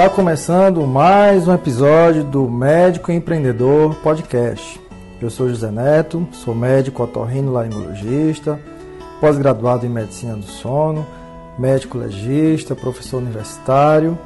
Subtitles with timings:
[0.00, 4.80] Está começando mais um episódio do Médico Empreendedor Podcast.
[5.20, 8.58] Eu sou José Neto, sou médico otorrinolaringologista,
[9.20, 11.06] pós-graduado em Medicina do Sono,
[11.58, 14.18] médico legista, professor universitário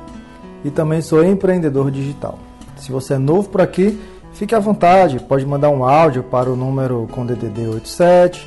[0.64, 2.38] e também sou empreendedor digital.
[2.76, 4.00] Se você é novo por aqui,
[4.32, 8.46] fique à vontade, pode mandar um áudio para o número com DDD 87,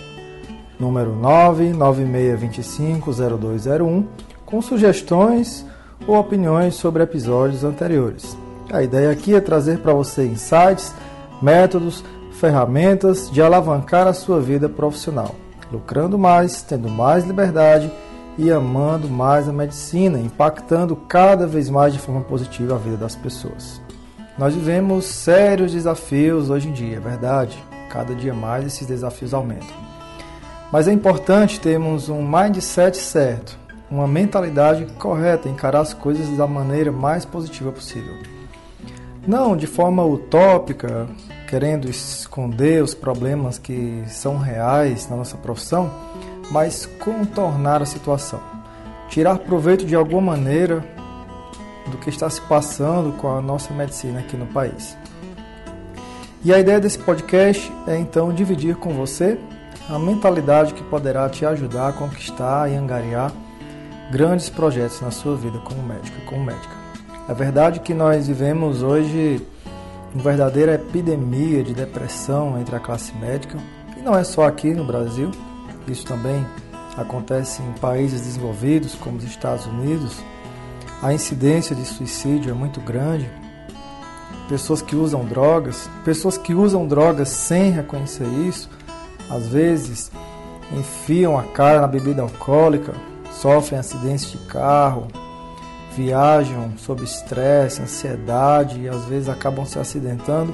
[0.80, 4.06] número 996250201,
[4.46, 5.66] com sugestões
[6.06, 8.38] ou opiniões sobre episódios anteriores.
[8.72, 10.94] A ideia aqui é trazer para você insights,
[11.42, 15.34] métodos, ferramentas de alavancar a sua vida profissional,
[15.72, 17.92] lucrando mais, tendo mais liberdade
[18.38, 23.16] e amando mais a medicina, impactando cada vez mais de forma positiva a vida das
[23.16, 23.82] pessoas.
[24.38, 27.58] Nós vivemos sérios desafios hoje em dia, é verdade.
[27.90, 29.76] Cada dia mais esses desafios aumentam.
[30.72, 33.58] Mas é importante termos um mindset certo,
[33.90, 38.14] uma mentalidade correta, encarar as coisas da maneira mais positiva possível.
[39.26, 41.08] Não de forma utópica,
[41.50, 45.92] querendo esconder os problemas que são reais na nossa profissão,
[46.52, 48.40] mas contornar a situação.
[49.10, 50.84] Tirar proveito de alguma maneira
[51.90, 54.98] do que está se passando com a nossa medicina aqui no país.
[56.44, 59.40] E a ideia desse podcast é então dividir com você
[59.90, 63.32] a mentalidade que poderá te ajudar a conquistar e angariar
[64.12, 66.76] grandes projetos na sua vida como médico e como médica.
[67.28, 69.46] É verdade que nós vivemos hoje
[70.14, 73.58] uma verdadeira epidemia de depressão entre a classe médica,
[73.98, 75.32] e não é só aqui no Brasil,
[75.88, 76.46] isso também
[76.96, 80.18] acontece em países desenvolvidos como os Estados Unidos.
[81.02, 83.30] A incidência de suicídio é muito grande.
[84.50, 88.70] Pessoas que usam drogas, pessoas que usam drogas sem reconhecer isso,
[89.30, 90.10] às vezes
[90.72, 92.94] enfiam a cara na bebida alcoólica,
[93.42, 95.08] sofrem acidentes de carro,
[95.96, 100.54] viajam sob estresse, ansiedade e às vezes acabam se acidentando.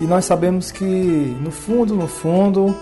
[0.00, 2.76] E nós sabemos que no fundo, no fundo,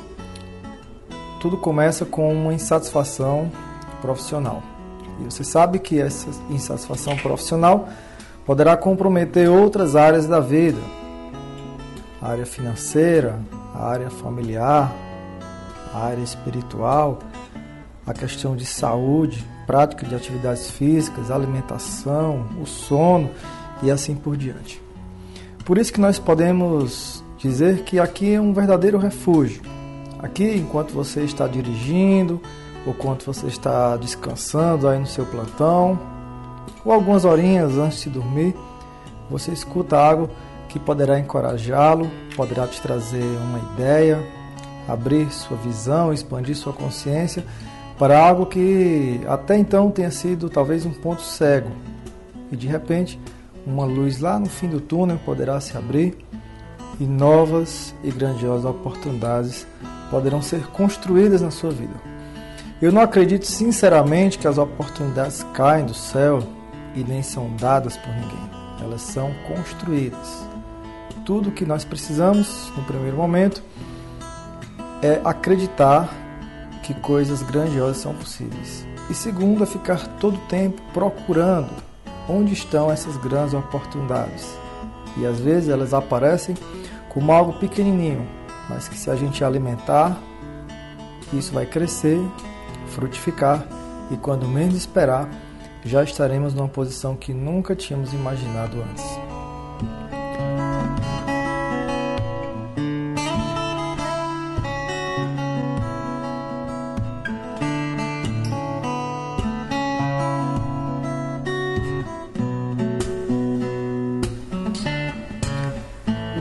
[1.40, 3.50] tudo começa com uma insatisfação
[4.00, 4.62] profissional.
[5.20, 7.88] E você sabe que essa insatisfação profissional
[8.46, 10.80] poderá comprometer outras áreas da vida,
[12.20, 13.38] a área financeira,
[13.74, 14.92] a área familiar,
[15.94, 17.18] a área espiritual,
[18.10, 23.30] a questão de saúde, prática de atividades físicas, alimentação, o sono
[23.84, 24.82] e assim por diante.
[25.64, 29.62] Por isso que nós podemos dizer que aqui é um verdadeiro refúgio.
[30.18, 32.40] Aqui, enquanto você está dirigindo,
[32.84, 35.96] ou enquanto você está descansando aí no seu plantão,
[36.84, 38.56] ou algumas horinhas antes de dormir,
[39.30, 40.28] você escuta algo
[40.68, 44.20] que poderá encorajá-lo, poderá te trazer uma ideia,
[44.88, 47.44] abrir sua visão, expandir sua consciência
[48.00, 51.68] para algo que até então tenha sido talvez um ponto cego.
[52.50, 53.20] E de repente,
[53.66, 56.16] uma luz lá no fim do túnel poderá se abrir
[56.98, 59.66] e novas e grandiosas oportunidades
[60.10, 61.92] poderão ser construídas na sua vida.
[62.80, 66.42] Eu não acredito sinceramente que as oportunidades caem do céu
[66.94, 68.50] e nem são dadas por ninguém.
[68.82, 70.42] Elas são construídas.
[71.26, 73.62] Tudo o que nós precisamos no primeiro momento
[75.02, 76.08] é acreditar
[76.82, 78.86] que coisas grandiosas são possíveis.
[79.08, 81.70] E segundo, é ficar todo o tempo procurando
[82.28, 84.56] onde estão essas grandes oportunidades.
[85.16, 86.56] E às vezes elas aparecem
[87.08, 88.26] como algo pequenininho,
[88.68, 90.16] mas que se a gente alimentar,
[91.32, 92.20] isso vai crescer,
[92.88, 93.66] frutificar
[94.10, 95.28] e quando menos esperar,
[95.84, 99.19] já estaremos numa posição que nunca tínhamos imaginado antes.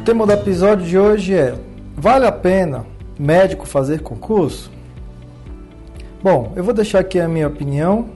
[0.10, 1.54] Tema do episódio de hoje é:
[1.96, 2.84] vale a pena
[3.20, 4.72] médico fazer concurso?
[6.24, 8.10] Bom, eu vou deixar aqui a minha opinião.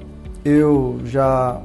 [0.44, 1.62] Eu já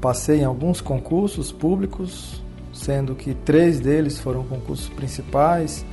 [0.00, 2.40] passei em alguns concursos públicos,
[2.72, 5.84] sendo que três deles foram concursos principais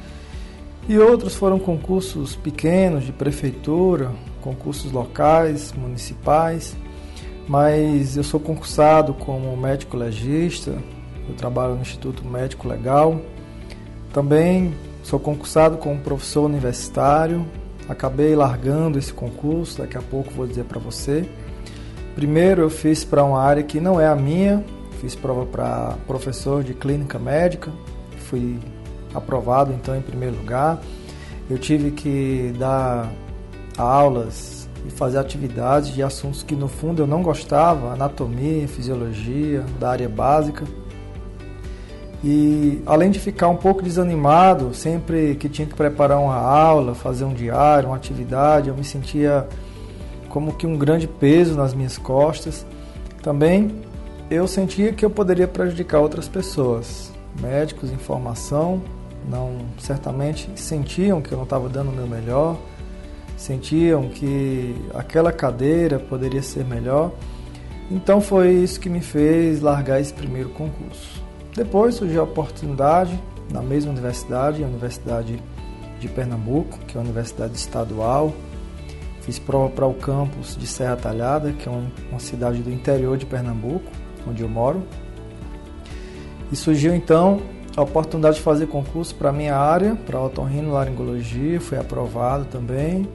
[0.88, 4.12] e outros foram concursos pequenos de prefeitura,
[4.42, 6.78] concursos locais, municipais.
[7.48, 10.76] Mas eu sou concursado como médico legista,
[11.28, 13.20] eu trabalho no Instituto Médico Legal
[14.16, 14.74] também
[15.04, 17.46] sou concursado como professor universitário.
[17.90, 21.30] Acabei largando esse concurso, daqui a pouco vou dizer para você.
[22.16, 24.64] Primeiro eu fiz para uma área que não é a minha,
[25.02, 27.70] fiz prova para professor de clínica médica,
[28.30, 28.58] fui
[29.14, 30.80] aprovado então em primeiro lugar.
[31.50, 33.12] Eu tive que dar
[33.78, 39.90] aulas e fazer atividades de assuntos que no fundo eu não gostava, anatomia, fisiologia, da
[39.90, 40.64] área básica.
[42.24, 47.26] E além de ficar um pouco desanimado, sempre que tinha que preparar uma aula, fazer
[47.26, 49.48] um diário, uma atividade, eu me sentia
[50.30, 52.66] como que um grande peso nas minhas costas.
[53.22, 53.84] Também
[54.30, 58.82] eu sentia que eu poderia prejudicar outras pessoas, médicos em formação,
[59.30, 62.58] não certamente sentiam que eu não estava dando o meu melhor,
[63.38, 67.12] sentiam que aquela cadeira poderia ser melhor.
[67.90, 71.25] Então foi isso que me fez largar esse primeiro concurso.
[71.56, 73.18] Depois surgiu a oportunidade
[73.52, 75.42] na mesma universidade, a Universidade
[76.00, 78.34] de Pernambuco, que é uma universidade estadual.
[79.22, 83.26] Fiz prova para o campus de Serra Talhada, que é uma cidade do interior de
[83.26, 83.90] Pernambuco,
[84.28, 84.84] onde eu moro.
[86.52, 87.42] E surgiu então
[87.76, 93.08] a oportunidade de fazer concurso para minha área, para otorrino-laringologia, fui aprovado também.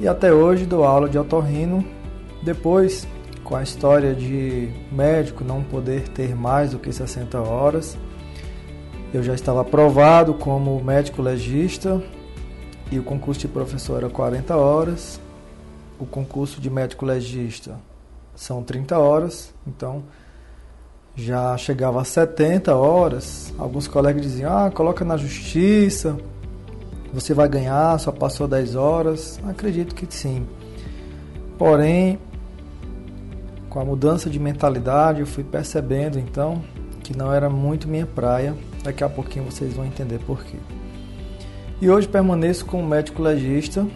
[0.00, 1.84] E até hoje dou aula de otorrino.
[2.42, 3.06] Depois
[3.46, 7.96] com a história de médico não poder ter mais do que 60 horas.
[9.14, 12.02] Eu já estava aprovado como médico legista
[12.90, 15.20] e o concurso de professor era 40 horas.
[15.96, 17.78] O concurso de médico legista
[18.34, 20.02] são 30 horas, então
[21.14, 23.54] já chegava a 70 horas.
[23.56, 26.16] Alguns colegas diziam: "Ah, coloca na justiça,
[27.14, 29.38] você vai ganhar, só passou 10 horas".
[29.46, 30.44] Acredito que sim.
[31.56, 32.18] Porém,
[33.76, 36.64] com a mudança de mentalidade, eu fui percebendo então
[37.02, 38.54] que não era muito minha praia.
[38.82, 40.56] Daqui a pouquinho vocês vão entender por quê.
[41.78, 43.86] E hoje permaneço como médico legista.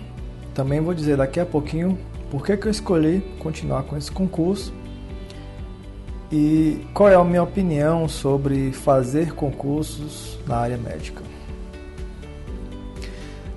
[0.52, 1.98] Também vou dizer daqui a pouquinho
[2.30, 4.70] por que, que eu escolhi continuar com esse concurso
[6.30, 11.22] e qual é a minha opinião sobre fazer concursos na área médica.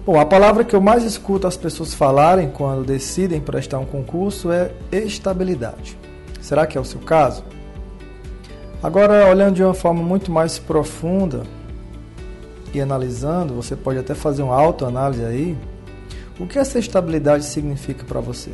[0.06, 4.54] Bom, a palavra que eu mais escuto as pessoas falarem quando decidem prestar um concurso
[4.54, 6.02] é estabilidade.
[6.44, 7.42] Será que é o seu caso?
[8.84, 11.44] Agora, olhando de uma forma muito mais profunda
[12.74, 15.58] e analisando, você pode até fazer uma autoanálise aí.
[16.38, 18.52] O que essa estabilidade significa para você?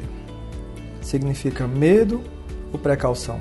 [1.02, 2.22] Significa medo
[2.72, 3.40] ou precaução?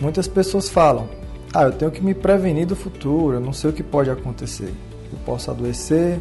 [0.00, 1.08] Muitas pessoas falam:
[1.52, 4.72] "Ah, eu tenho que me prevenir do futuro, eu não sei o que pode acontecer.
[5.12, 6.20] Eu posso adoecer,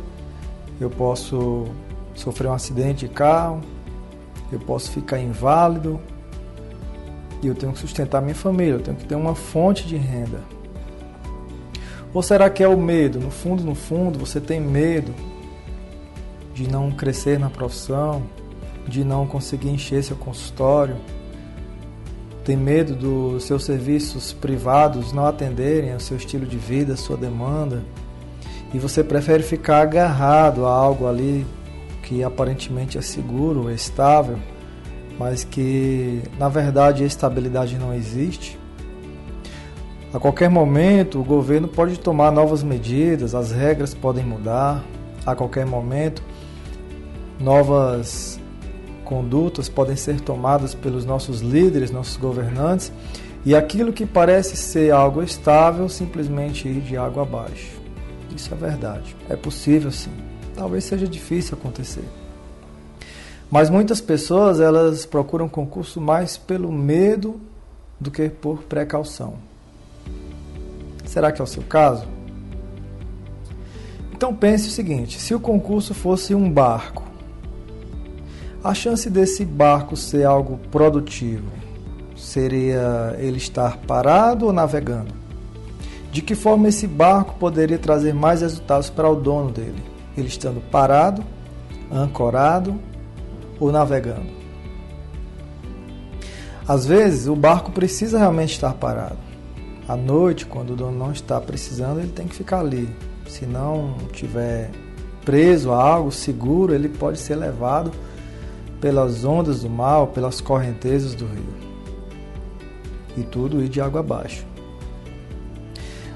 [0.82, 1.66] eu posso
[2.16, 3.62] sofrer um acidente de carro,
[4.52, 6.02] eu posso ficar inválido,
[7.42, 10.42] e eu tenho que sustentar minha família, eu tenho que ter uma fonte de renda.
[12.14, 13.20] Ou será que é o medo?
[13.20, 15.14] No fundo, no fundo, você tem medo
[16.54, 18.24] de não crescer na profissão,
[18.88, 20.96] de não conseguir encher seu consultório,
[22.44, 27.18] tem medo dos seus serviços privados não atenderem ao seu estilo de vida, à sua
[27.18, 27.84] demanda,
[28.74, 31.46] e você prefere ficar agarrado a algo ali
[32.04, 34.40] que aparentemente é seguro, é estável
[35.18, 38.60] mas que na verdade a estabilidade não existe.
[40.14, 44.84] A qualquer momento o governo pode tomar novas medidas, as regras podem mudar,
[45.26, 46.24] a qualquer momento
[47.40, 48.40] novas
[49.04, 52.92] condutas podem ser tomadas pelos nossos líderes, nossos governantes,
[53.46, 57.80] e aquilo que parece ser algo estável simplesmente ir de água abaixo.
[58.36, 59.16] Isso é verdade.
[59.30, 60.12] É possível sim.
[60.56, 62.04] Talvez seja difícil acontecer.
[63.50, 67.40] Mas muitas pessoas elas procuram concurso mais pelo medo
[68.00, 69.36] do que por precaução.
[71.06, 72.06] Será que é o seu caso?
[74.14, 77.04] Então pense o seguinte: se o concurso fosse um barco,
[78.64, 81.50] a chance desse barco ser algo produtivo
[82.16, 85.14] seria ele estar parado ou navegando?
[86.12, 89.84] De que forma esse barco poderia trazer mais resultados para o dono dele?
[90.18, 91.24] Ele estando parado,
[91.92, 92.80] ancorado
[93.60, 94.38] ou navegando.
[96.68, 99.18] Às vezes, o barco precisa realmente estar parado.
[99.88, 102.90] À noite, quando o dono não está precisando, ele tem que ficar ali.
[103.26, 104.70] Se não tiver
[105.24, 107.92] preso a algo seguro, ele pode ser levado
[108.82, 111.56] pelas ondas do mar, pelas correntezas do rio.
[113.16, 114.46] E tudo ir de água abaixo.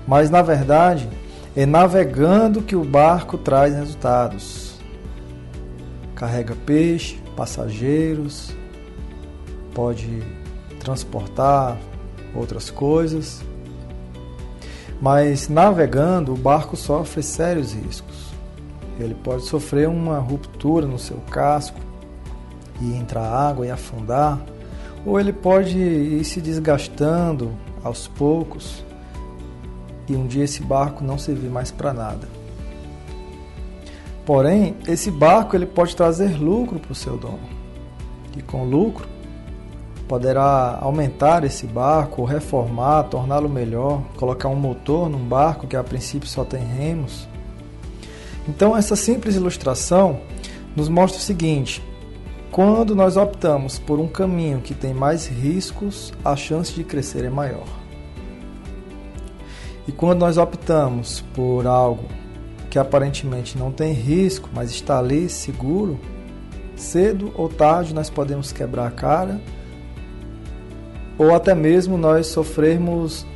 [0.06, 1.08] Mas na verdade,
[1.56, 4.76] é navegando que o barco traz resultados.
[6.14, 8.56] Carrega peixe, passageiros,
[9.74, 10.22] pode
[10.80, 11.78] transportar
[12.36, 13.42] outras coisas.
[15.02, 18.32] Mas navegando, o barco sofre sérios riscos.
[19.00, 21.80] Ele pode sofrer uma ruptura no seu casco
[22.80, 24.40] e entrar água e afundar,
[25.06, 27.52] ou ele pode ir se desgastando
[27.84, 28.84] aos poucos
[30.08, 32.41] e um dia esse barco não servir mais para nada.
[34.32, 37.50] Porém, esse barco ele pode trazer lucro para o seu dono.
[38.34, 39.06] E com lucro,
[40.08, 46.30] poderá aumentar esse barco, reformar, torná-lo melhor, colocar um motor num barco que a princípio
[46.30, 47.28] só tem remos.
[48.48, 50.22] Então, essa simples ilustração
[50.78, 51.84] nos mostra o seguinte:
[52.52, 57.30] quando nós optamos por um caminho que tem mais riscos, a chance de crescer é
[57.30, 57.68] maior.
[59.86, 62.21] E quando nós optamos por algo
[62.72, 66.00] que aparentemente não tem risco, mas está ali seguro,
[66.76, 69.40] cedo ou tarde nós podemos quebrar a cara
[71.18, 73.28] ou até mesmo nós sofrermos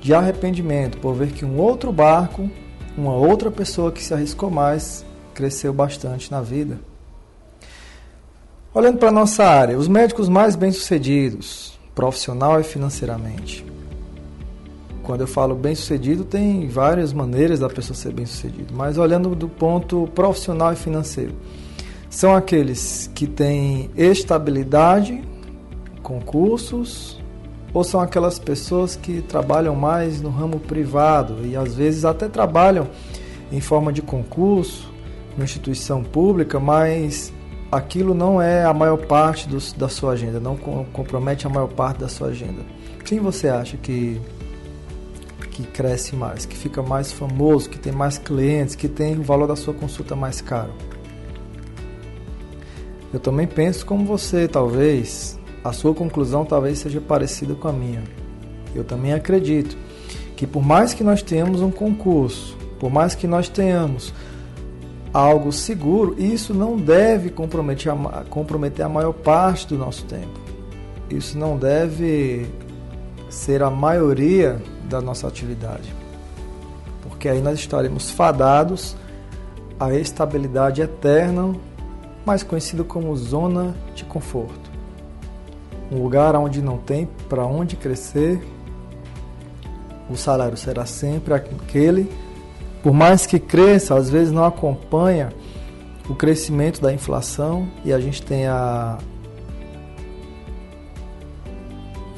[0.00, 2.50] de arrependimento por ver que um outro barco,
[2.96, 6.80] uma outra pessoa que se arriscou mais, cresceu bastante na vida.
[8.74, 13.64] Olhando para a nossa área, os médicos mais bem-sucedidos, profissional e financeiramente.
[15.08, 20.06] Quando eu falo bem-sucedido, tem várias maneiras da pessoa ser bem-sucedido, mas olhando do ponto
[20.14, 21.32] profissional e financeiro,
[22.10, 25.22] são aqueles que têm estabilidade,
[26.02, 27.18] concursos,
[27.72, 32.86] ou são aquelas pessoas que trabalham mais no ramo privado e às vezes até trabalham
[33.50, 34.92] em forma de concurso,
[35.32, 37.32] numa instituição pública, mas
[37.72, 40.54] aquilo não é a maior parte do, da sua agenda, não
[40.92, 42.60] compromete a maior parte da sua agenda.
[43.06, 44.20] Quem você acha que
[45.58, 49.48] que cresce mais, que fica mais famoso, que tem mais clientes, que tem o valor
[49.48, 50.72] da sua consulta mais caro?
[53.12, 58.04] Eu também penso como você, talvez a sua conclusão talvez seja parecida com a minha.
[58.72, 59.76] Eu também acredito
[60.36, 64.14] que por mais que nós tenhamos um concurso, por mais que nós tenhamos
[65.12, 70.38] algo seguro, isso não deve comprometer a, comprometer a maior parte do nosso tempo.
[71.10, 72.46] Isso não deve
[73.28, 75.94] ser a maioria da nossa atividade.
[77.02, 78.96] Porque aí nós estaremos fadados
[79.78, 81.54] à estabilidade eterna,
[82.24, 84.68] mais conhecida como zona de conforto.
[85.90, 88.40] Um lugar onde não tem para onde crescer,
[90.10, 92.10] o salário será sempre aquele
[92.82, 95.30] por mais que cresça, às vezes não acompanha
[96.08, 98.98] o crescimento da inflação e a gente tem a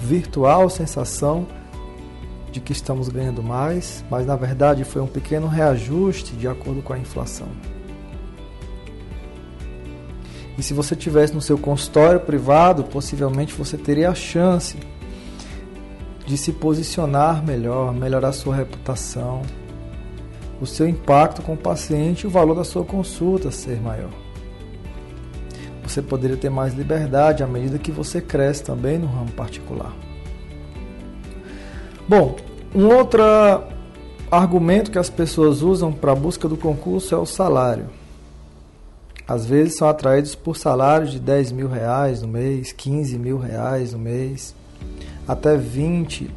[0.01, 1.47] virtual sensação
[2.51, 6.93] de que estamos ganhando mais, mas na verdade foi um pequeno reajuste de acordo com
[6.93, 7.49] a inflação.
[10.59, 14.77] E se você tivesse no seu consultório privado, possivelmente você teria a chance
[16.27, 19.43] de se posicionar melhor, melhorar sua reputação,
[20.61, 24.11] o seu impacto com o paciente e o valor da sua consulta ser maior.
[25.91, 29.93] Você poderia ter mais liberdade à medida que você cresce também no ramo particular.
[32.09, 32.37] Bom,
[32.73, 33.21] um outro
[34.31, 37.87] argumento que as pessoas usam para a busca do concurso é o salário.
[39.27, 43.93] Às vezes são atraídos por salários de 10 mil reais no mês, 15 mil reais
[43.93, 44.55] no mês,
[45.27, 46.31] até 20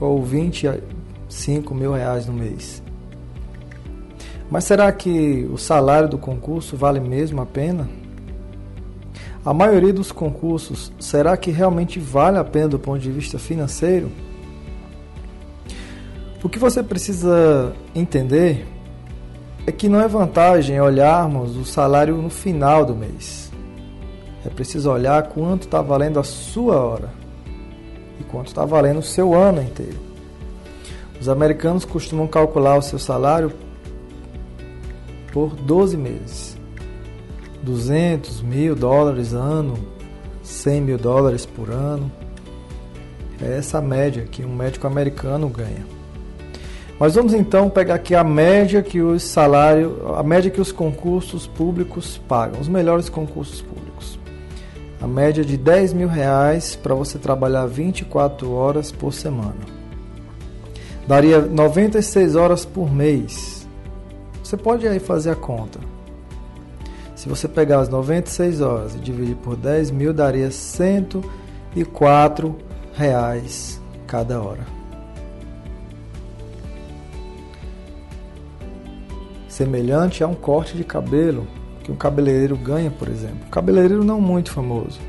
[0.00, 2.82] ou 25 mil reais no mês.
[4.50, 7.86] Mas será que o salário do concurso vale mesmo a pena?
[9.44, 14.10] A maioria dos concursos, será que realmente vale a pena do ponto de vista financeiro?
[16.42, 18.66] O que você precisa entender
[19.66, 23.52] é que não é vantagem olharmos o salário no final do mês.
[24.46, 27.10] É preciso olhar quanto está valendo a sua hora
[28.18, 29.98] e quanto está valendo o seu ano inteiro.
[31.20, 33.52] Os americanos costumam calcular o seu salário
[35.32, 36.53] por 12 meses.
[37.64, 39.78] 200 mil dólares ano,
[40.42, 42.12] 100 mil dólares por ano.
[43.42, 45.84] É essa média que um médico americano ganha.
[46.98, 51.46] Mas vamos então pegar aqui a média que os salários, a média que os concursos
[51.46, 54.18] públicos pagam, os melhores concursos públicos.
[55.00, 59.74] A média de 10 mil reais para você trabalhar 24 horas por semana.
[61.06, 63.66] Daria 96 horas por mês.
[64.42, 65.93] Você pode aí fazer a conta.
[67.24, 72.54] Se você pegar as 96 horas e dividir por 10 mil, daria 104
[72.92, 74.60] reais cada hora.
[79.48, 81.46] Semelhante a um corte de cabelo
[81.82, 83.48] que um cabeleireiro ganha, por exemplo.
[83.50, 85.00] Cabeleireiro não muito famoso.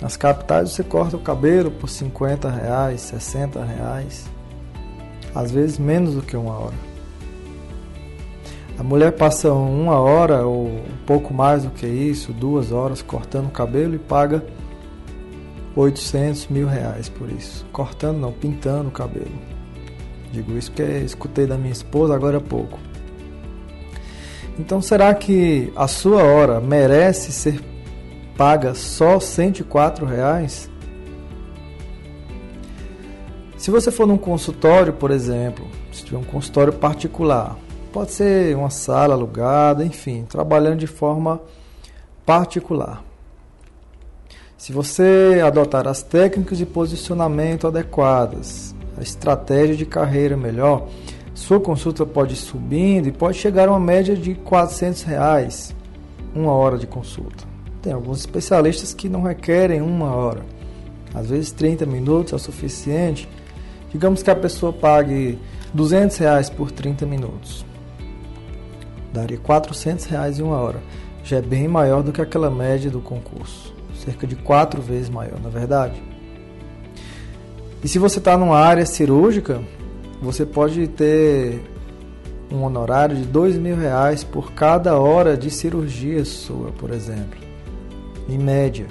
[0.00, 4.26] Nas capitais você corta o cabelo por 50 reais, 60 reais,
[5.34, 6.87] às vezes menos do que uma hora.
[8.78, 13.46] A mulher passa uma hora ou um pouco mais do que isso, duas horas cortando
[13.46, 14.44] o cabelo e paga
[15.74, 17.66] 800 mil reais por isso.
[17.72, 19.32] Cortando não, pintando o cabelo.
[20.30, 22.78] Digo isso porque escutei da minha esposa agora há pouco.
[24.56, 27.60] Então, será que a sua hora merece ser
[28.36, 30.06] paga só R$ 104?
[30.06, 30.70] Reais?
[33.56, 37.56] Se você for num consultório, por exemplo, se tiver um consultório particular,
[37.88, 41.40] pode ser uma sala alugada, enfim, trabalhando de forma
[42.24, 43.02] particular.
[44.56, 50.88] Se você adotar as técnicas de posicionamento adequadas, a estratégia de carreira melhor,
[51.32, 55.74] sua consulta pode ir subindo e pode chegar a uma média de 400 reais
[56.34, 57.44] uma hora de consulta.
[57.80, 60.44] Tem alguns especialistas que não requerem uma hora.
[61.14, 63.28] Às vezes 30 minutos é o suficiente.
[63.92, 65.38] Digamos que a pessoa pague
[65.72, 67.64] 200 reais por 30 minutos.
[69.12, 70.80] Daria 400 reais em uma hora.
[71.24, 73.74] Já é bem maior do que aquela média do concurso.
[73.94, 76.02] Cerca de quatro vezes maior, na é verdade.
[77.82, 79.60] E se você está numa área cirúrgica,
[80.20, 81.60] você pode ter
[82.50, 87.38] um honorário de dois mil reais por cada hora de cirurgia sua, por exemplo,
[88.28, 88.86] em média.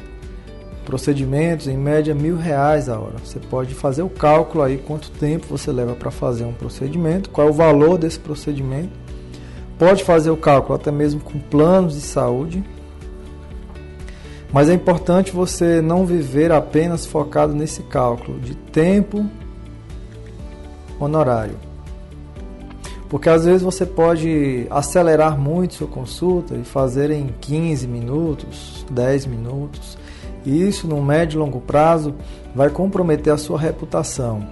[0.86, 3.16] Procedimentos, em média, mil reais a hora.
[3.22, 7.48] Você pode fazer o cálculo aí quanto tempo você leva para fazer um procedimento, qual
[7.48, 9.07] é o valor desse procedimento.
[9.78, 12.64] Pode fazer o cálculo até mesmo com planos de saúde.
[14.52, 19.26] Mas é importante você não viver apenas focado nesse cálculo de tempo
[21.00, 21.56] honorário.
[23.10, 29.28] Porque às vezes você pode acelerar muito sua consulta e fazer em 15 minutos, 10
[29.28, 29.98] minutos.
[30.46, 32.14] E isso, no médio e longo prazo,
[32.56, 34.48] vai comprometer a sua reputação,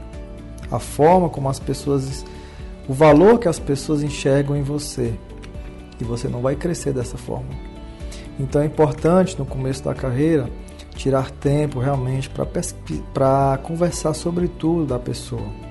[0.72, 2.26] a forma como as pessoas,
[2.88, 5.14] o valor que as pessoas enxergam em você.
[6.00, 7.50] E você não vai crescer dessa forma.
[8.40, 10.50] Então é importante no começo da carreira
[10.96, 12.30] tirar tempo realmente
[13.14, 15.66] para conversar sobre tudo da pessoa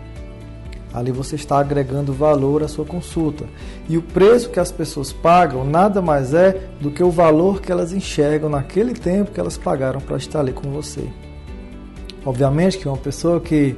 [0.95, 3.47] Ali você está agregando valor à sua consulta.
[3.89, 7.73] E o preço que as pessoas pagam nada mais é do que o valor que
[7.73, 11.09] elas enxergam naquele tempo que elas pagaram para estar ali com você.
[12.25, 13.75] Obviamente que uma pessoa que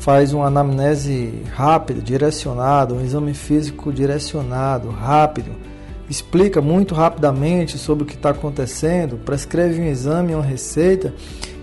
[0.00, 5.52] faz uma anamnese rápida, direcionada, um exame físico direcionado, rápido,
[6.08, 11.14] explica muito rapidamente sobre o que está acontecendo, prescreve um exame, uma receita,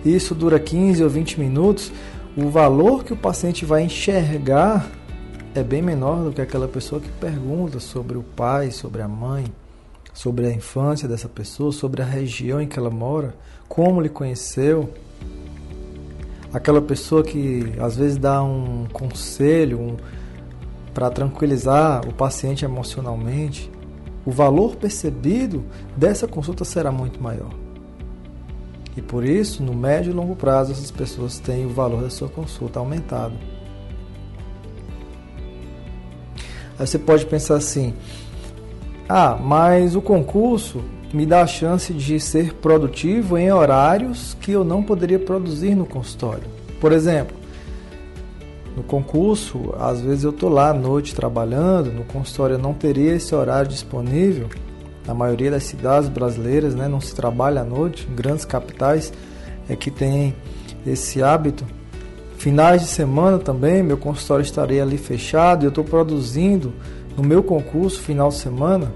[0.04, 1.92] e isso dura 15 ou 20 minutos,
[2.36, 4.88] o valor que o paciente vai enxergar
[5.54, 9.46] é bem menor do que aquela pessoa que pergunta sobre o pai, sobre a mãe,
[10.14, 13.34] sobre a infância dessa pessoa, sobre a região em que ela mora,
[13.68, 14.92] como lhe conheceu.
[16.52, 19.96] Aquela pessoa que às vezes dá um conselho um,
[20.94, 23.70] para tranquilizar o paciente emocionalmente.
[24.24, 25.64] O valor percebido
[25.96, 27.50] dessa consulta será muito maior.
[28.96, 32.28] E por isso, no médio e longo prazo, essas pessoas têm o valor da sua
[32.28, 33.34] consulta aumentado.
[36.78, 37.94] Aí você pode pensar assim:
[39.08, 40.82] ah, mas o concurso
[41.12, 45.86] me dá a chance de ser produtivo em horários que eu não poderia produzir no
[45.86, 46.44] consultório.
[46.80, 47.36] Por exemplo,
[48.76, 53.14] no concurso, às vezes eu estou lá à noite trabalhando, no consultório eu não teria
[53.14, 54.48] esse horário disponível
[55.06, 59.12] na maioria das cidades brasileiras, né, não se trabalha à noite, em grandes capitais
[59.68, 60.34] é que tem
[60.86, 61.64] esse hábito.
[62.36, 66.72] Finais de semana também, meu consultório estaria ali fechado e eu estou produzindo
[67.16, 68.92] no meu concurso final de semana.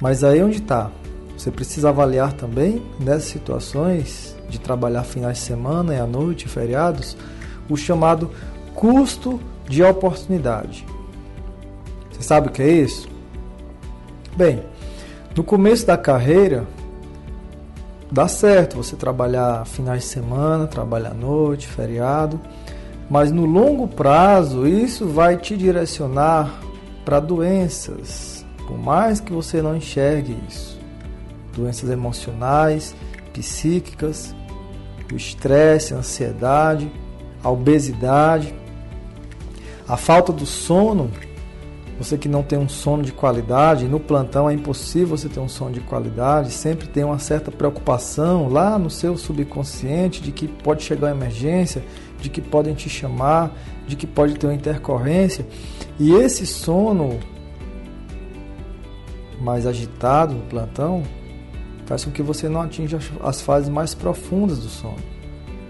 [0.00, 0.90] Mas aí onde está?
[1.36, 7.16] Você precisa avaliar também nessas situações de trabalhar finais de semana e à noite, feriados,
[7.68, 8.30] o chamado
[8.74, 10.86] custo de oportunidade.
[12.10, 13.08] Você sabe o que é isso?
[14.36, 14.62] Bem,
[15.36, 16.64] no começo da carreira,
[18.10, 22.40] dá certo você trabalhar finais de semana, trabalhar noite, feriado,
[23.10, 26.60] mas no longo prazo isso vai te direcionar
[27.04, 30.73] para doenças, por mais que você não enxergue isso.
[31.54, 32.94] Doenças emocionais,
[33.32, 34.34] psíquicas,
[35.12, 36.90] o estresse, a ansiedade,
[37.42, 38.54] a obesidade,
[39.86, 41.10] a falta do sono
[41.98, 45.48] você que não tem um sono de qualidade, no plantão é impossível você ter um
[45.48, 50.82] sono de qualidade, sempre tem uma certa preocupação lá no seu subconsciente de que pode
[50.82, 51.84] chegar uma emergência,
[52.20, 55.46] de que podem te chamar, de que pode ter uma intercorrência.
[55.98, 57.20] E esse sono
[59.40, 61.02] mais agitado no plantão
[61.86, 64.98] faz com que você não atinja as fases mais profundas do sono.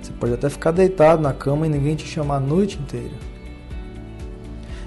[0.00, 3.14] Você pode até ficar deitado na cama e ninguém te chamar a noite inteira.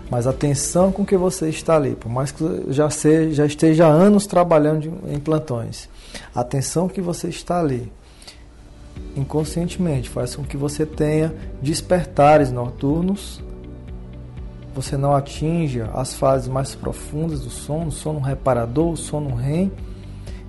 [0.10, 4.26] Mas atenção com que você está ali, por mais que já, seja, já esteja anos
[4.26, 5.90] trabalhando em plantões,
[6.34, 7.92] atenção que você está ali,
[9.16, 13.42] inconscientemente, faz com que você tenha despertares noturnos.
[14.74, 19.72] Você não atinja as fases mais profundas do sono, sono reparador, sono REM,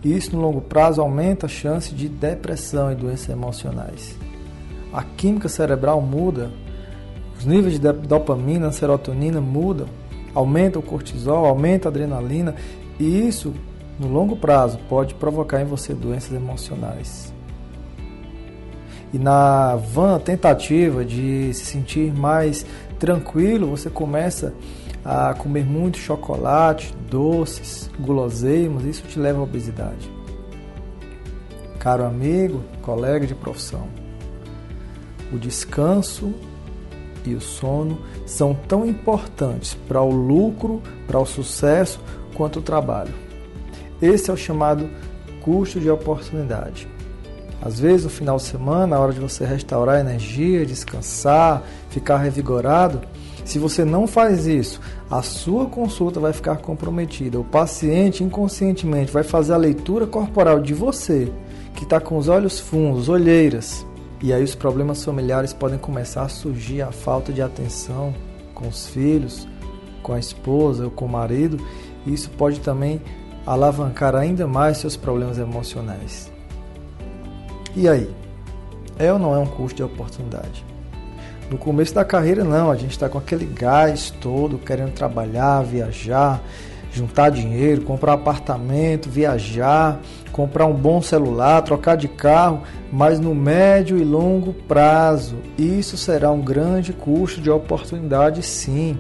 [0.04, 4.16] isso no longo prazo aumenta a chance de depressão e doenças emocionais.
[4.92, 6.50] A química cerebral muda,
[7.38, 9.86] os níveis de dopamina, serotonina mudam,
[10.34, 12.54] aumenta o cortisol, aumenta a adrenalina,
[12.98, 13.54] e isso
[13.98, 17.32] no longo prazo pode provocar em você doenças emocionais.
[19.12, 22.64] E na vã tentativa de se sentir mais
[22.98, 24.87] tranquilo, você começa a
[25.38, 30.10] comer muito chocolate, doces, guloseimas, isso te leva à obesidade.
[31.78, 33.88] Caro amigo, colega de profissão,
[35.32, 36.34] o descanso
[37.24, 42.00] e o sono são tão importantes para o lucro, para o sucesso,
[42.34, 43.14] quanto o trabalho.
[44.00, 44.88] Esse é o chamado
[45.40, 46.88] custo de oportunidade.
[47.60, 52.18] Às vezes, no final de semana, na hora de você restaurar a energia, descansar, ficar
[52.18, 53.00] revigorado,
[53.48, 54.78] se você não faz isso,
[55.10, 57.40] a sua consulta vai ficar comprometida.
[57.40, 61.32] O paciente inconscientemente vai fazer a leitura corporal de você,
[61.74, 63.86] que está com os olhos fundos, olheiras.
[64.22, 68.14] E aí os problemas familiares podem começar a surgir, a falta de atenção
[68.54, 69.48] com os filhos,
[70.02, 71.58] com a esposa ou com o marido.
[72.04, 73.00] E isso pode também
[73.46, 76.30] alavancar ainda mais seus problemas emocionais.
[77.74, 78.10] E aí?
[78.98, 80.66] É ou não é um custo de oportunidade?
[81.50, 86.42] No começo da carreira, não, a gente está com aquele gás todo, querendo trabalhar, viajar,
[86.92, 89.98] juntar dinheiro, comprar apartamento, viajar,
[90.30, 96.30] comprar um bom celular, trocar de carro, mas no médio e longo prazo, isso será
[96.30, 98.98] um grande custo de oportunidade, sim.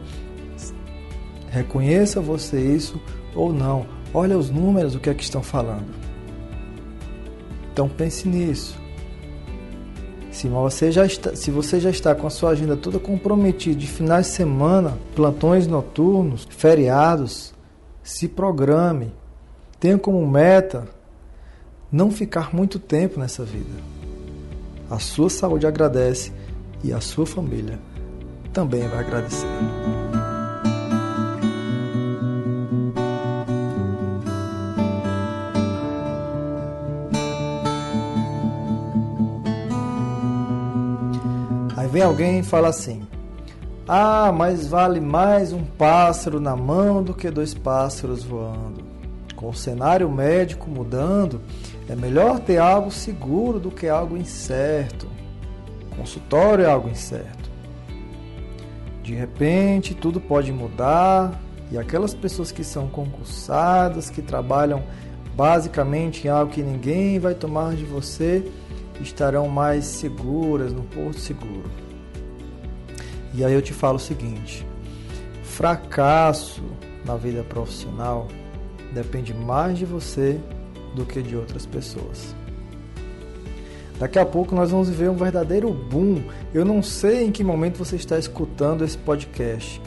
[1.50, 3.00] Reconheça você isso
[3.34, 3.86] ou não.
[4.12, 5.86] Olha os números, o que é que estão falando.
[7.72, 8.77] Então pense nisso.
[10.38, 13.88] Se você, já está, se você já está com a sua agenda toda comprometida de
[13.88, 17.52] finais de semana, plantões noturnos, feriados,
[18.04, 19.12] se programe.
[19.80, 20.86] Tenha como meta
[21.90, 23.82] não ficar muito tempo nessa vida.
[24.88, 26.32] A sua saúde agradece
[26.84, 27.76] e a sua família
[28.52, 29.44] também vai agradecer.
[41.98, 43.02] Vem alguém e fala assim:
[43.86, 48.86] Ah, mas vale mais um pássaro na mão do que dois pássaros voando.
[49.34, 51.40] Com o cenário médico mudando,
[51.88, 55.08] é melhor ter algo seguro do que algo incerto.
[55.96, 57.50] Consultório é algo incerto.
[59.02, 64.84] De repente, tudo pode mudar e aquelas pessoas que são concursadas, que trabalham
[65.34, 68.44] basicamente em algo que ninguém vai tomar de você,
[69.00, 71.87] estarão mais seguras no porto seguro.
[73.38, 74.66] E aí eu te falo o seguinte:
[75.44, 76.60] fracasso
[77.04, 78.26] na vida profissional
[78.92, 80.40] depende mais de você
[80.96, 82.34] do que de outras pessoas.
[83.96, 86.20] Daqui a pouco nós vamos viver um verdadeiro boom.
[86.52, 89.80] Eu não sei em que momento você está escutando esse podcast,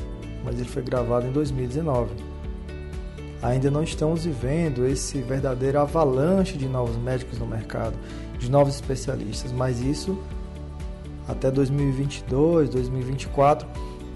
[0.46, 2.10] mas ele foi gravado em 2019.
[3.42, 7.98] Ainda não estamos vivendo esse verdadeiro avalanche de novos médicos no mercado
[8.40, 10.18] de novos especialistas, mas isso
[11.32, 13.68] até 2022, 2024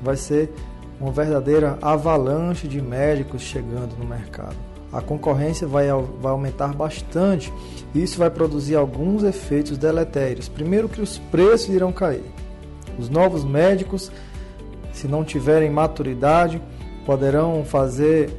[0.04, 0.52] vai ser
[1.00, 4.56] uma verdadeira avalanche de médicos chegando no mercado.
[4.92, 5.88] A concorrência vai,
[6.22, 7.52] vai aumentar bastante
[7.94, 10.48] e isso vai produzir alguns efeitos deletérios.
[10.48, 12.24] Primeiro, que os preços irão cair.
[12.98, 14.12] Os novos médicos,
[14.94, 16.62] se não tiverem maturidade,
[17.06, 18.30] poderão fazer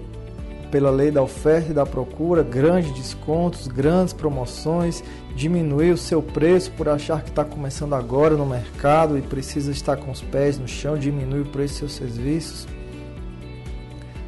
[0.71, 5.03] pela lei da oferta e da procura, grandes descontos, grandes promoções,
[5.35, 9.97] diminuir o seu preço por achar que está começando agora no mercado e precisa estar
[9.97, 12.67] com os pés no chão, diminuir o preço dos seus serviços.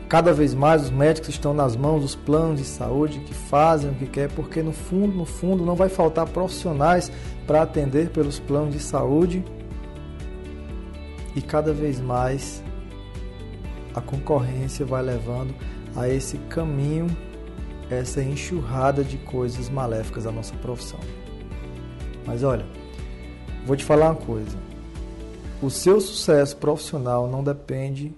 [0.09, 3.95] Cada vez mais os médicos estão nas mãos dos planos de saúde que fazem o
[3.95, 7.13] que quer, porque no fundo, no fundo, não vai faltar profissionais
[7.47, 9.45] para atender pelos planos de saúde.
[11.37, 12.63] E cada vez mais
[13.95, 15.55] a concorrência vai levando
[15.97, 17.07] a esse caminho,
[17.91, 21.01] essa enxurrada de coisas maléficas da nossa profissão.
[22.27, 22.67] Mas olha,
[23.67, 24.57] vou te falar uma coisa.
[25.63, 28.15] O seu sucesso profissional não depende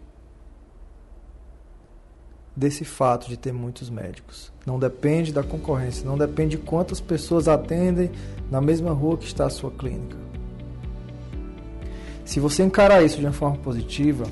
[2.55, 4.53] desse fato de ter muitos médicos.
[4.67, 8.11] Não depende da concorrência, não depende de quantas pessoas atendem
[8.51, 10.17] na mesma rua que está a sua clínica.
[12.25, 14.27] Se você encarar isso de uma forma positiva,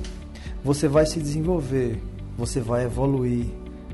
[0.63, 2.01] você vai se desenvolver,
[2.39, 3.45] você vai evoluir,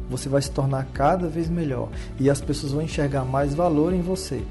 [0.09, 4.01] você vai se tornar cada vez melhor e as pessoas vão enxergar mais valor em
[4.01, 4.43] você.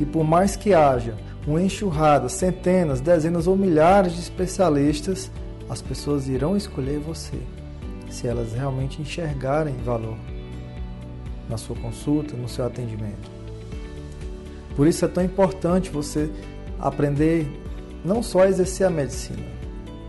[0.00, 1.14] E por mais que haja
[1.46, 5.30] uma enxurrada, centenas, dezenas ou milhares de especialistas,
[5.68, 7.38] as pessoas irão escolher você
[8.10, 10.16] se elas realmente enxergarem valor
[11.48, 13.30] na sua consulta, no seu atendimento.
[14.76, 16.30] Por isso é tão importante você
[16.78, 17.46] aprender
[18.04, 19.61] não só a exercer a medicina.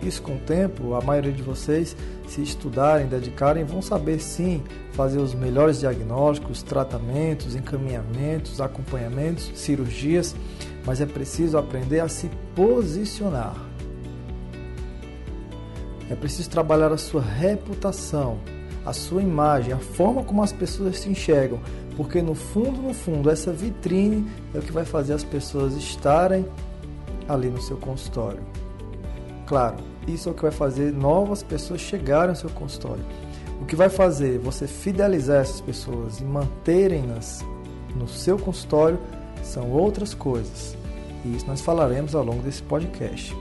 [0.05, 1.95] Isso com o tempo, a maioria de vocês,
[2.27, 4.61] se estudarem, dedicarem, vão saber sim
[4.91, 10.35] fazer os melhores diagnósticos, tratamentos, encaminhamentos, acompanhamentos, cirurgias,
[10.85, 13.55] mas é preciso aprender a se posicionar.
[16.09, 18.39] É preciso trabalhar a sua reputação,
[18.85, 21.59] a sua imagem, a forma como as pessoas se enxergam,
[21.95, 26.45] porque no fundo, no fundo, essa vitrine é o que vai fazer as pessoas estarem
[27.27, 28.41] ali no seu consultório.
[29.45, 33.03] Claro, isso é o que vai fazer novas pessoas chegarem ao seu consultório.
[33.61, 37.45] O que vai fazer você fidelizar essas pessoas e manterem-nas
[37.95, 38.99] no seu consultório
[39.41, 40.75] são outras coisas.
[41.23, 43.35] E isso nós falaremos ao longo desse podcast.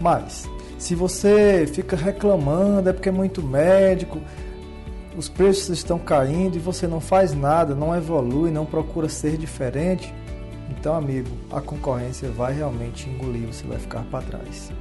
[0.00, 4.18] Mas, se você fica reclamando, é porque é muito médico,
[5.16, 10.14] os preços estão caindo e você não faz nada, não evolui, não procura ser diferente,
[10.70, 14.72] então, amigo, a concorrência vai realmente engolir, você vai ficar para trás.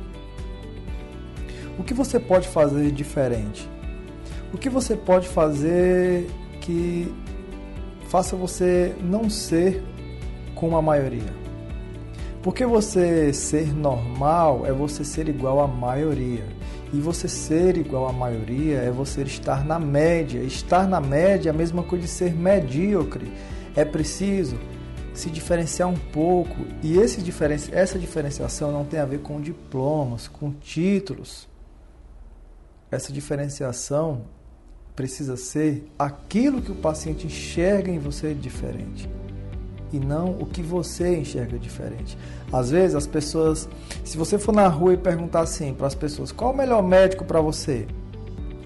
[1.80, 3.68] O que você pode fazer diferente?
[4.54, 7.10] O que você pode fazer que
[8.10, 9.82] faça você não ser
[10.54, 11.34] como a maioria?
[12.44, 16.44] Porque você ser normal é você ser igual à maioria.
[16.92, 20.40] E você ser igual à maioria é você estar na média.
[20.40, 23.32] Estar na média é a mesma coisa de ser medíocre.
[23.74, 24.58] É preciso
[25.14, 26.58] se diferenciar um pouco.
[26.84, 31.49] E esse diferenci essa diferenciação não tem a ver com diplomas, com títulos.
[32.92, 34.22] Essa diferenciação
[34.96, 39.10] precisa ser aquilo que o paciente enxerga em você diferente
[39.92, 42.18] e não o que você enxerga diferente.
[42.52, 43.70] Às vezes as pessoas,
[44.04, 46.84] se você for na rua e perguntar assim para as pessoas, qual é o melhor
[46.84, 47.88] médico para você?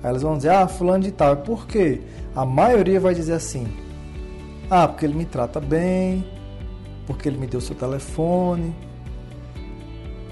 [0.01, 1.37] Aí elas vão dizer, ah, fulano de tal.
[1.37, 2.01] Por quê?
[2.35, 3.67] A maioria vai dizer assim,
[4.69, 6.25] ah, porque ele me trata bem,
[7.05, 8.75] porque ele me deu seu telefone,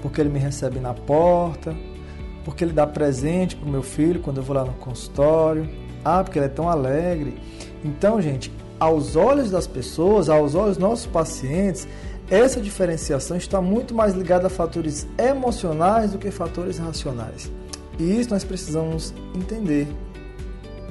[0.02, 1.74] porque ele me recebe na porta,
[2.44, 5.68] porque ele dá presente para o meu filho quando eu vou lá no consultório,
[6.04, 7.34] ah, porque ele é tão alegre.
[7.84, 11.86] Então, gente, aos olhos das pessoas, aos olhos dos nossos pacientes,
[12.30, 17.50] essa diferenciação está muito mais ligada a fatores emocionais do que fatores racionais.
[17.98, 19.86] E isso nós precisamos entender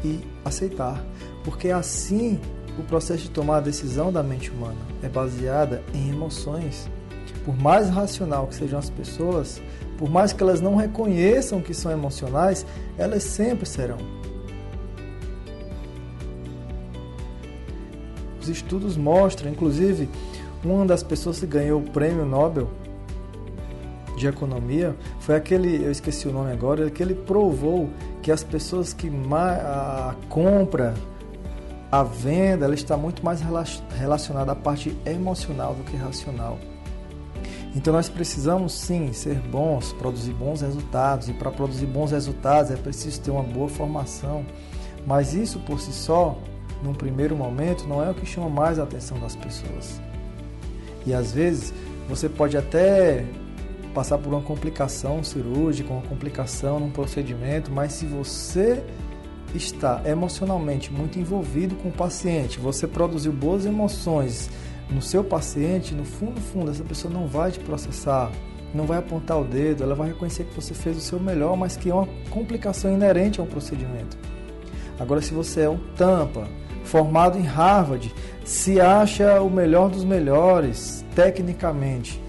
[0.04, 1.04] e aceitar,
[1.44, 2.40] porque assim
[2.78, 6.90] o processo de tomar a decisão da mente humana é baseada em emoções.
[7.46, 9.62] Por mais racional que sejam as pessoas,
[9.98, 12.66] por mais que elas não reconheçam que são emocionais,
[12.98, 13.98] elas sempre serão.
[18.40, 20.10] Os estudos mostram, inclusive,
[20.64, 22.70] uma das pessoas que ganhou o prêmio Nobel
[24.18, 27.90] de economia foi aquele, eu esqueci o nome agora, que ele provou
[28.22, 30.94] que as pessoas que a compra
[31.92, 33.42] a venda ela está muito mais
[33.98, 36.58] relacionada à parte emocional do que racional.
[37.76, 42.76] Então nós precisamos sim ser bons, produzir bons resultados e para produzir bons resultados é
[42.76, 44.46] preciso ter uma boa formação.
[45.06, 46.38] Mas isso por si só,
[46.84, 50.02] num primeiro momento, não é o que chama mais a atenção das pessoas.
[51.06, 51.74] E às vezes
[52.10, 53.26] você pode até
[53.94, 58.84] passar por uma complicação cirúrgica, uma complicação num procedimento, mas se você
[59.56, 64.50] está emocionalmente muito envolvido com o paciente, você produziu boas emoções
[64.92, 68.32] no seu paciente, no fundo, fundo, essa pessoa não vai te processar,
[68.74, 71.78] não vai apontar o dedo, ela vai reconhecer que você fez o seu melhor, mas
[71.78, 74.18] que é uma complicação inerente ao procedimento.
[75.00, 76.48] Agora, se você é um tampa,
[76.84, 82.22] formado em Harvard, se acha o melhor dos melhores tecnicamente,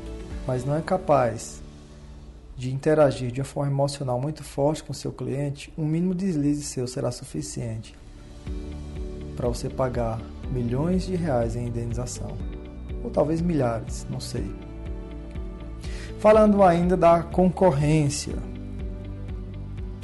[0.46, 1.60] mas não é capaz
[2.56, 6.62] de interagir de uma forma emocional muito forte com o seu cliente, um mínimo deslize
[6.62, 7.94] seu será suficiente
[9.36, 10.20] para você pagar
[10.52, 12.36] milhões de reais em indenização,
[13.02, 14.44] ou talvez milhares, não sei.
[16.18, 18.36] Falando ainda da concorrência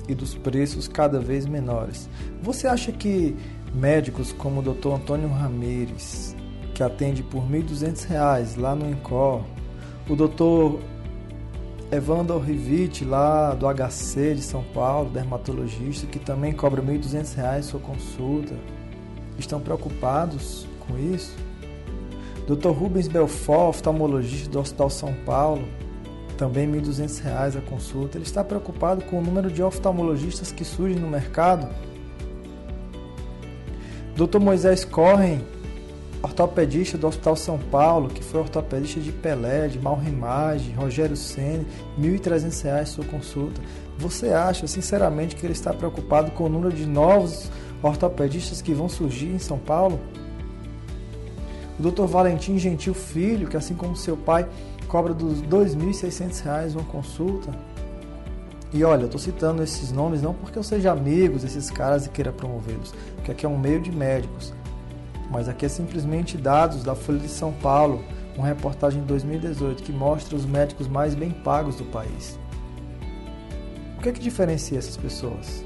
[0.08, 2.08] e dos preços cada vez menores,
[2.42, 3.36] você acha que
[3.72, 4.88] médicos como o Dr.
[4.94, 6.34] Antônio Ramires,
[6.74, 9.42] que atende por R$ 1.200 lá no Incor,
[10.08, 10.80] o Dr.
[11.90, 17.80] Evandro Rivite, lá do HC de São Paulo, dermatologista, que também cobra R$ 1.200 sua
[17.80, 18.54] consulta,
[19.38, 21.47] estão preocupados com isso?
[22.48, 22.70] Dr.
[22.70, 25.68] Rubens Belfort, oftalmologista do Hospital São Paulo,
[26.38, 28.16] também R$ 1.200 a consulta.
[28.16, 31.68] Ele está preocupado com o número de oftalmologistas que surgem no mercado?
[34.16, 34.38] Dr.
[34.40, 35.42] Moisés Corren,
[36.22, 41.66] ortopedista do Hospital São Paulo, que foi ortopedista de Pelé, de Malrimage, Rogério Ceni,
[41.98, 43.60] R$ 1.300 sua consulta.
[43.98, 47.50] Você acha, sinceramente, que ele está preocupado com o número de novos
[47.82, 50.00] ortopedistas que vão surgir em São Paulo?
[51.78, 52.04] O Dr.
[52.06, 54.48] Valentim Gentil Filho, que assim como seu pai,
[54.88, 57.50] cobra dos R$ 2.600 uma consulta.
[58.72, 62.10] E olha, eu estou citando esses nomes não porque eu seja amigo desses caras e
[62.10, 64.52] queira promovê-los, porque aqui é um meio de médicos.
[65.30, 68.02] Mas aqui é simplesmente dados da Folha de São Paulo,
[68.36, 72.38] uma reportagem de 2018 que mostra os médicos mais bem pagos do país.
[73.98, 75.64] O que é que diferencia essas pessoas?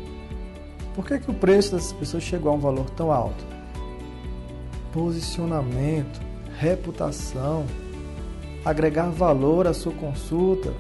[0.95, 3.52] Por que, é que o preço dessas pessoas chegou a um valor tão alto?
[4.93, 6.21] Posicionamento,
[6.59, 7.65] reputação,
[8.65, 10.73] agregar valor à sua consulta,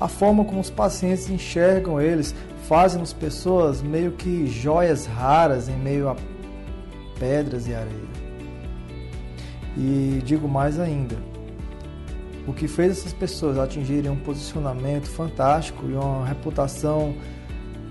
[0.00, 2.34] a forma como os pacientes enxergam eles,
[2.68, 6.16] fazem as pessoas meio que joias raras em meio a
[7.18, 8.18] pedras e areia.
[9.76, 11.16] E digo mais ainda,
[12.46, 17.14] o que fez essas pessoas atingirem um posicionamento fantástico e uma reputação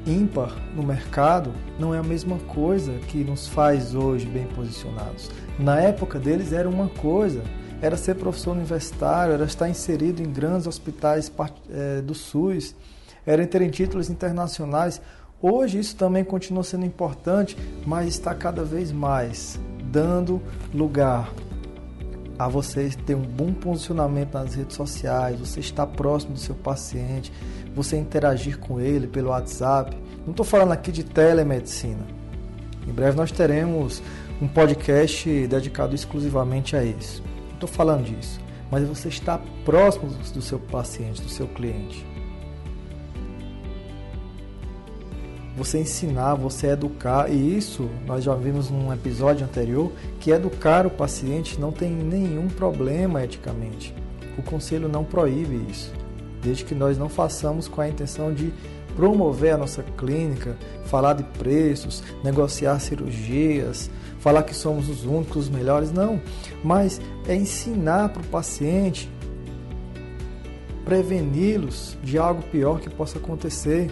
[0.07, 5.29] ímpar no mercado não é a mesma coisa que nos faz hoje bem posicionados.
[5.59, 7.43] Na época deles era uma coisa,
[7.81, 11.31] era ser professor universitário, era estar inserido em grandes hospitais
[11.69, 12.73] é, do SUS,
[13.25, 15.01] era terem títulos internacionais.
[15.41, 19.59] Hoje isso também continua sendo importante, mas está cada vez mais
[19.91, 20.41] dando
[20.73, 21.31] lugar
[22.39, 27.31] a você ter um bom posicionamento nas redes sociais, você estar próximo do seu paciente,
[27.77, 29.95] você interagir com ele pelo WhatsApp.
[30.25, 32.05] Não estou falando aqui de telemedicina.
[32.85, 34.01] Em breve nós teremos
[34.41, 37.23] um podcast dedicado exclusivamente a isso
[37.57, 38.39] estou falando disso,
[38.71, 42.05] mas você está próximo do seu paciente, do seu cliente.
[45.57, 50.91] Você ensinar, você educar, e isso nós já vimos num episódio anterior, que educar o
[50.91, 53.93] paciente não tem nenhum problema eticamente.
[54.37, 55.91] O conselho não proíbe isso,
[56.47, 58.53] desde que nós não façamos com a intenção de
[58.95, 60.55] promover a nossa clínica,
[60.85, 66.21] falar de preços, negociar cirurgias, falar que somos os únicos, os melhores, não.
[66.63, 69.09] Mas é ensinar para o paciente,
[70.85, 73.91] preveni-los de algo pior que possa acontecer.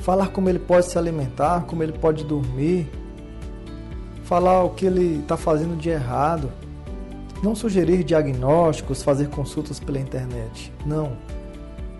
[0.00, 2.90] Falar como ele pode se alimentar, como ele pode dormir.
[4.24, 6.52] Falar o que ele está fazendo de errado.
[7.44, 10.72] Não sugerir diagnósticos, fazer consultas pela internet.
[10.86, 11.14] Não.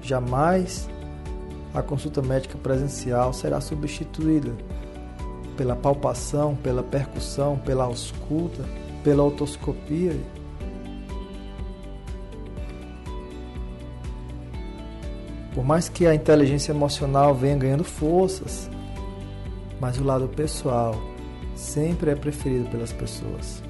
[0.00, 0.88] Jamais
[1.74, 4.56] a consulta médica presencial será substituída
[5.54, 8.64] pela palpação, pela percussão, pela ausculta,
[9.02, 10.18] pela otoscopia.
[15.54, 18.70] Por mais que a inteligência emocional venha ganhando forças,
[19.78, 20.94] mas o lado pessoal
[21.54, 23.62] sempre é preferido pelas pessoas.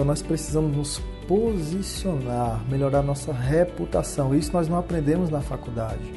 [0.00, 4.34] Então nós precisamos nos posicionar, melhorar nossa reputação.
[4.34, 6.10] Isso nós não aprendemos na faculdade.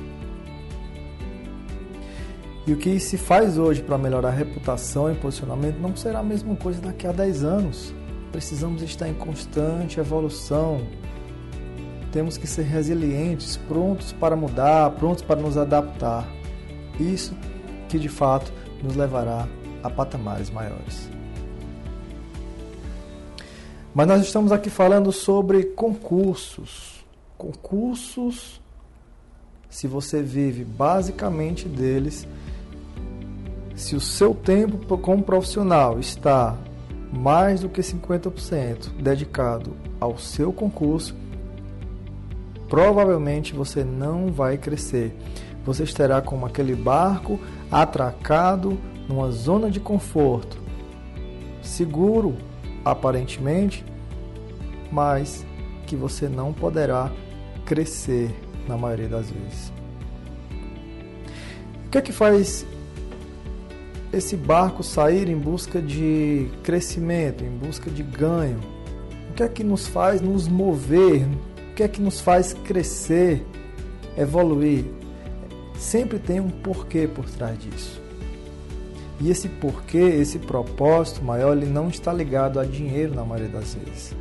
[2.66, 6.24] E o que se faz hoje para melhorar a reputação e posicionamento não será a
[6.24, 7.94] mesma coisa daqui a 10 anos.
[8.32, 10.80] Precisamos estar em constante evolução.
[12.10, 16.26] Temos que ser resilientes, prontos para mudar, prontos para nos adaptar.
[16.98, 17.36] Isso
[17.90, 18.50] que de fato
[18.82, 19.46] nos levará
[19.84, 21.13] a patamares maiores.
[23.94, 27.06] Mas nós estamos aqui falando sobre concursos.
[27.38, 28.60] Concursos,
[29.70, 32.28] se você vive basicamente deles,
[33.76, 36.58] se o seu tempo como profissional está
[37.12, 41.16] mais do que 50% dedicado ao seu concurso,
[42.68, 45.16] provavelmente você não vai crescer.
[45.64, 47.40] Você estará como aquele barco
[47.72, 50.58] atracado numa zona de conforto,
[51.62, 52.36] seguro
[52.84, 53.86] aparentemente,
[54.92, 55.46] mas
[55.86, 57.12] que você não poderá
[57.66, 58.34] crescer
[58.68, 59.72] na maioria das vezes.
[61.86, 62.66] O que é que faz
[64.12, 68.60] esse barco sair em busca de crescimento, em busca de ganho?
[69.30, 71.28] O que é que nos faz nos mover?
[71.72, 73.44] O que é que nos faz crescer,
[74.18, 74.86] evoluir?
[75.78, 78.03] Sempre tem um porquê por trás disso.
[79.24, 83.74] E esse porquê, esse propósito maior, ele não está ligado a dinheiro na maioria das
[83.74, 84.14] vezes.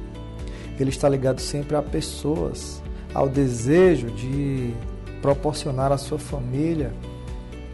[0.78, 2.80] Ele está ligado sempre a pessoas,
[3.12, 4.72] ao desejo de
[5.20, 6.92] proporcionar à sua família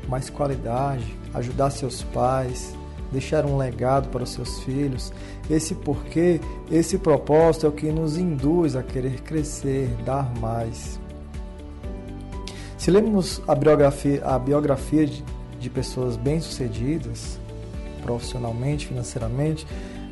[0.08, 1.04] mais qualidade,
[1.34, 2.74] ajudar seus pais,
[3.12, 5.12] deixar um legado para os seus filhos.
[5.50, 10.98] Esse porquê, esse propósito é o que nos induz a querer crescer, dar mais.
[12.78, 15.22] Se lermos a biografia, a biografia de,
[15.58, 17.38] de pessoas bem-sucedidas,
[18.02, 19.66] profissionalmente, financeiramente,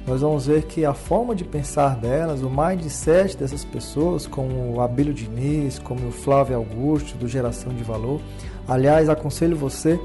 [0.06, 4.80] nós vamos ver que a forma de pensar delas, o mindset dessas pessoas, como o
[4.80, 8.20] Abílio Diniz, como o Flávio Augusto, do Geração de Valor.
[8.68, 9.98] Aliás, aconselho você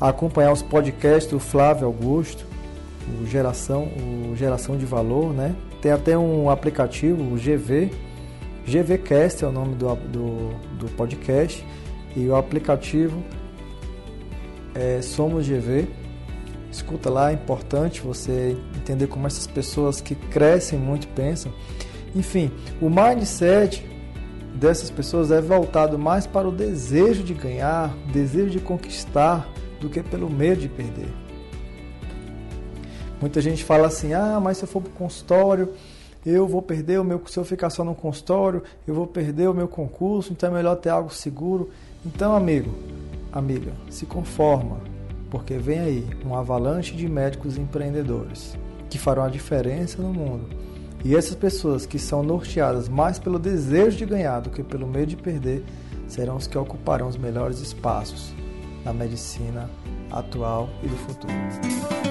[0.00, 2.44] a acompanhar os podcasts do Flávio Augusto,
[3.20, 5.54] o Geração, o Geração de Valor, né?
[5.80, 7.92] Tem até um aplicativo, o GV,
[8.66, 11.64] GVcast é o nome do, do, do podcast,
[12.16, 13.22] e o aplicativo
[14.74, 15.88] é Somos GV.
[16.70, 21.52] Escuta lá, é importante você entender como essas pessoas que crescem muito pensam.
[22.14, 22.50] Enfim,
[22.80, 23.86] o mindset
[24.54, 29.48] dessas pessoas é voltado mais para o desejo de ganhar, desejo de conquistar,
[29.80, 31.12] do que pelo medo de perder.
[33.20, 35.72] Muita gente fala assim: ah, mas se eu for para o consultório,
[36.24, 37.20] eu vou perder o meu.
[37.26, 40.76] Se eu ficar só no consultório, eu vou perder o meu concurso, então é melhor
[40.76, 41.70] ter algo seguro.
[42.04, 42.72] Então, amigo,
[43.32, 44.80] amiga, se conforma,
[45.30, 48.56] porque vem aí um avalanche de médicos empreendedores
[48.90, 50.46] que farão a diferença no mundo.
[51.04, 55.06] E essas pessoas que são norteadas mais pelo desejo de ganhar do que pelo medo
[55.06, 55.64] de perder
[56.06, 58.32] serão os que ocuparão os melhores espaços
[58.84, 59.68] na medicina
[60.10, 62.01] atual e do futuro.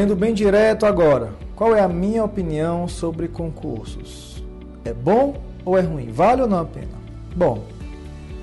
[0.00, 4.42] Sendo bem direto agora, qual é a minha opinião sobre concursos?
[4.82, 6.10] É bom ou é ruim?
[6.10, 6.96] Vale ou não a pena?
[7.36, 7.64] Bom,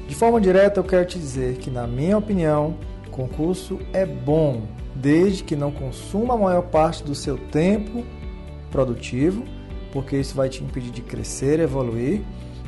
[0.08, 2.76] de forma direta eu quero te dizer que, na minha opinião,
[3.10, 8.06] concurso é bom, desde que não consuma a maior parte do seu tempo
[8.70, 9.44] produtivo,
[9.92, 12.22] porque isso vai te impedir de crescer, evoluir,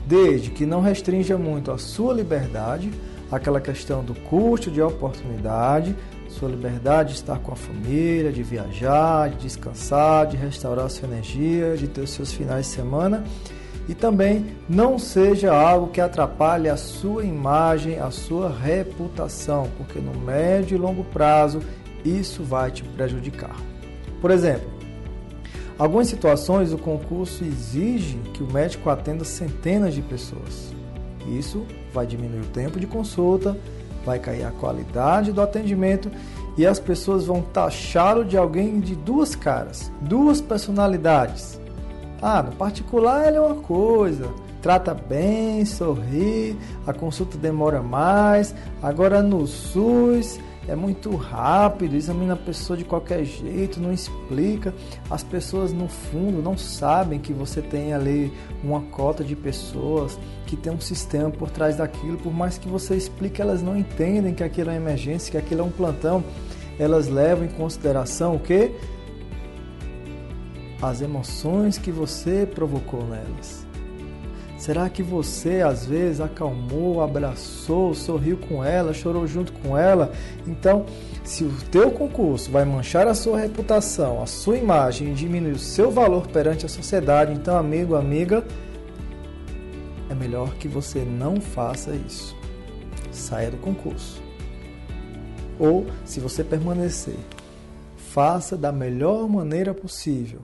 [0.08, 2.90] desde que não restrinja muito a sua liberdade,
[3.32, 5.96] aquela questão do custo de oportunidade,
[6.30, 11.75] sua liberdade de estar com a família, de viajar, de descansar, de restaurar sua energia,
[11.75, 13.23] de ter os seus finais de semana
[13.89, 20.13] e também não seja algo que atrapalhe a sua imagem, a sua reputação, porque no
[20.19, 21.59] médio e longo prazo
[22.05, 23.55] isso vai te prejudicar.
[24.21, 24.69] Por exemplo,
[25.80, 30.71] algumas situações o concurso exige que o médico atenda centenas de pessoas.
[31.27, 33.57] Isso vai diminuir o tempo de consulta,
[34.06, 36.10] vai cair a qualidade do atendimento
[36.58, 41.60] e as pessoas vão taxá-lo de alguém de duas caras, duas personalidades.
[42.22, 44.30] Ah, no particular ele é uma coisa,
[44.62, 48.54] trata bem, sorri, a consulta demora mais.
[48.82, 50.39] Agora no SUS
[50.70, 54.72] é muito rápido, examina a pessoa de qualquer jeito, não explica.
[55.09, 58.32] As pessoas no fundo não sabem que você tem ali
[58.63, 62.95] uma cota de pessoas, que tem um sistema por trás daquilo, por mais que você
[62.95, 66.24] explique, elas não entendem que aquilo é uma emergência, que aquilo é um plantão.
[66.78, 68.72] Elas levam em consideração o que?
[70.80, 73.68] As emoções que você provocou nelas.
[74.60, 80.12] Será que você às vezes acalmou, abraçou, sorriu com ela, chorou junto com ela?
[80.45, 80.86] Então,
[81.24, 85.57] se o teu concurso vai manchar a sua reputação, a sua imagem e diminuir o
[85.57, 88.45] seu valor perante a sociedade, então, amigo, amiga,
[90.10, 92.36] é melhor que você não faça isso.
[93.14, 94.22] Saia do concurso.
[95.57, 97.16] Ou, se você permanecer,
[97.95, 100.41] faça da melhor maneira possível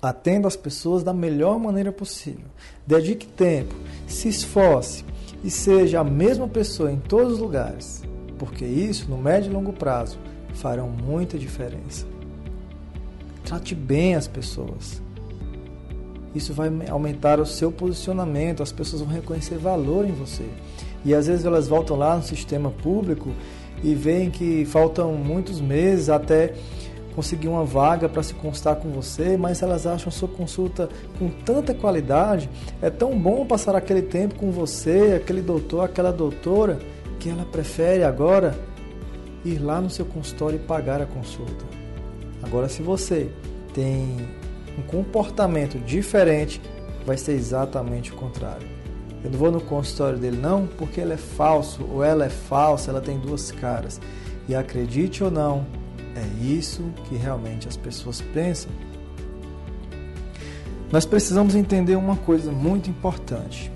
[0.00, 2.46] Atenda as pessoas da melhor maneira possível.
[2.86, 3.74] Dedique tempo,
[4.06, 5.04] se esforce
[5.42, 8.02] e seja a mesma pessoa em todos os lugares,
[8.38, 10.18] porque isso, no médio e longo prazo,
[10.54, 12.06] farão muita diferença.
[13.44, 15.02] Trate bem as pessoas.
[16.34, 20.44] Isso vai aumentar o seu posicionamento, as pessoas vão reconhecer valor em você.
[21.04, 23.30] E às vezes elas voltam lá no sistema público
[23.82, 26.54] e veem que faltam muitos meses até
[27.18, 30.88] conseguir uma vaga para se constar com você, mas elas acham sua consulta
[31.18, 32.48] com tanta qualidade,
[32.80, 36.78] é tão bom passar aquele tempo com você, aquele doutor, aquela doutora,
[37.18, 38.56] que ela prefere agora
[39.44, 41.64] ir lá no seu consultório e pagar a consulta.
[42.40, 43.28] Agora, se você
[43.74, 44.28] tem
[44.78, 46.62] um comportamento diferente,
[47.04, 48.68] vai ser exatamente o contrário.
[49.24, 52.92] Eu não vou no consultório dele não, porque ele é falso ou ela é falsa,
[52.92, 54.00] ela tem duas caras.
[54.48, 55.66] E acredite ou não,
[56.18, 58.70] é isso que realmente as pessoas pensam.
[60.90, 63.70] Nós precisamos entender uma coisa muito importante: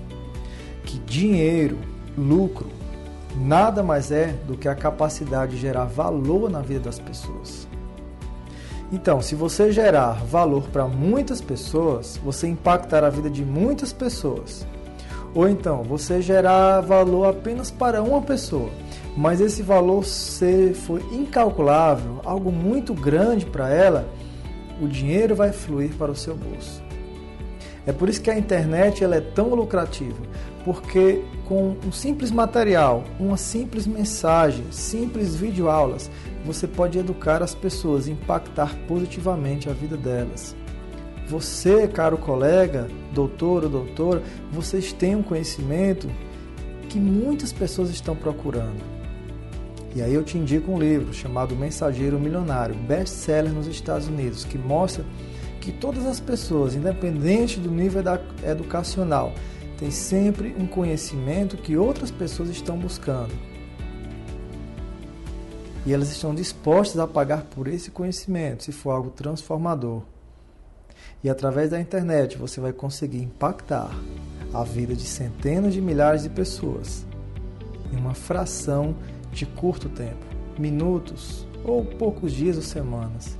[0.83, 1.77] que dinheiro,
[2.17, 2.67] lucro,
[3.35, 7.67] nada mais é do que a capacidade de gerar valor na vida das pessoas.
[8.91, 14.67] Então, se você gerar valor para muitas pessoas, você impactará a vida de muitas pessoas.
[15.33, 18.69] Ou então, você gerar valor apenas para uma pessoa,
[19.15, 24.07] mas esse valor ser, foi incalculável, algo muito grande para ela,
[24.81, 26.83] o dinheiro vai fluir para o seu bolso.
[27.85, 30.21] É por isso que a internet ela é tão lucrativa,
[30.63, 36.09] porque com um simples material, uma simples mensagem, simples videoaulas,
[36.45, 40.55] você pode educar as pessoas, impactar positivamente a vida delas.
[41.27, 46.09] Você, caro colega, doutor ou doutora, vocês têm um conhecimento
[46.89, 48.92] que muitas pessoas estão procurando.
[49.95, 54.57] E aí eu te indico um livro chamado Mensageiro Milionário, best-seller nos Estados Unidos, que
[54.57, 55.05] mostra
[55.61, 58.01] que todas as pessoas, independente do nível
[58.43, 59.31] educacional,
[59.77, 63.31] têm sempre um conhecimento que outras pessoas estão buscando.
[65.85, 70.01] E elas estão dispostas a pagar por esse conhecimento, se for algo transformador.
[71.23, 73.91] E através da internet você vai conseguir impactar
[74.53, 77.05] a vida de centenas de milhares de pessoas
[77.91, 78.95] em uma fração
[79.33, 80.25] de curto tempo,
[80.57, 83.37] minutos ou poucos dias ou semanas.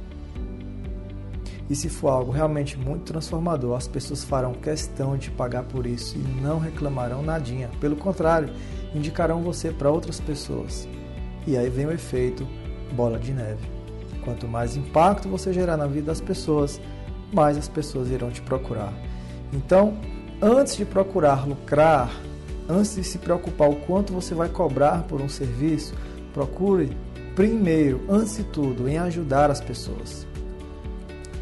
[1.70, 6.18] E se for algo realmente muito transformador, as pessoas farão questão de pagar por isso
[6.18, 7.70] e não reclamarão nadinha.
[7.80, 8.54] Pelo contrário,
[8.94, 10.88] indicarão você para outras pessoas.
[11.48, 12.48] E aí vem o efeito
[12.94, 13.66] bola de neve.
[14.24, 16.80] Quanto mais impacto você gerar na vida das pessoas,
[17.34, 18.94] mais as pessoas irão te procurar.
[19.52, 19.98] Então,
[20.42, 22.12] antes de procurar lucrar,
[22.70, 25.94] antes de se preocupar o quanto você vai cobrar por um serviço,
[26.34, 26.96] procure
[27.36, 30.26] primeiro, antes de tudo, em ajudar as pessoas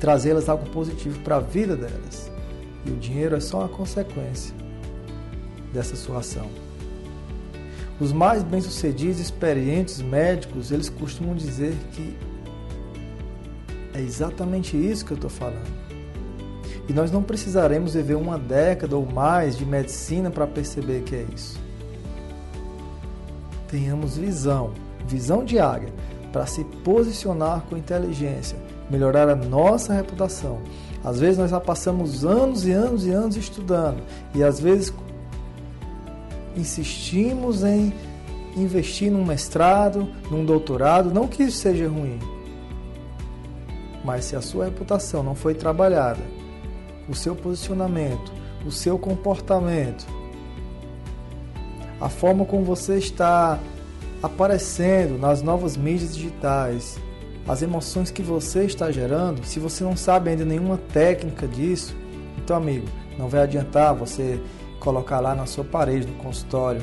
[0.01, 2.29] trazê-las algo positivo para a vida delas.
[2.85, 4.53] E o dinheiro é só uma consequência
[5.71, 6.49] dessa sua ação.
[7.99, 12.17] Os mais bem-sucedidos experientes médicos, eles costumam dizer que
[13.93, 15.80] é exatamente isso que eu estou falando.
[16.91, 21.25] E nós não precisaremos viver uma década ou mais de medicina para perceber que é
[21.33, 21.57] isso.
[23.69, 24.73] Tenhamos visão,
[25.07, 25.87] visão de águia,
[26.33, 28.57] para se posicionar com inteligência
[28.89, 30.59] melhorar a nossa reputação.
[31.01, 34.03] Às vezes nós já passamos anos e anos e anos estudando
[34.35, 34.93] e às vezes
[36.57, 37.93] insistimos em
[38.53, 42.19] investir num mestrado, num doutorado, não que isso seja ruim.
[44.03, 46.40] Mas se a sua reputação não foi trabalhada,
[47.11, 48.31] o seu posicionamento,
[48.65, 50.07] o seu comportamento,
[51.99, 53.59] a forma como você está
[54.23, 56.97] aparecendo nas novas mídias digitais,
[57.47, 61.95] as emoções que você está gerando, se você não sabe ainda nenhuma técnica disso,
[62.37, 62.87] então, amigo,
[63.17, 64.41] não vai adiantar você
[64.79, 66.81] colocar lá na sua parede, no consultório,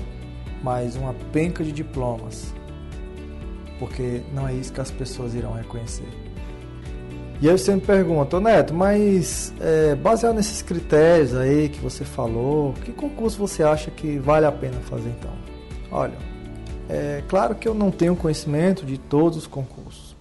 [0.63, 2.55] mais uma penca de diplomas,
[3.79, 6.28] porque não é isso que as pessoas irão reconhecer.
[7.41, 12.73] E aí você me pergunta, Neto, mas é, baseado nesses critérios aí que você falou,
[12.85, 15.31] que concurso você acha que vale a pena fazer então?
[15.93, 16.19] Olha,
[16.89, 20.17] é claro que eu não tenho conhecimento de todos os concursos.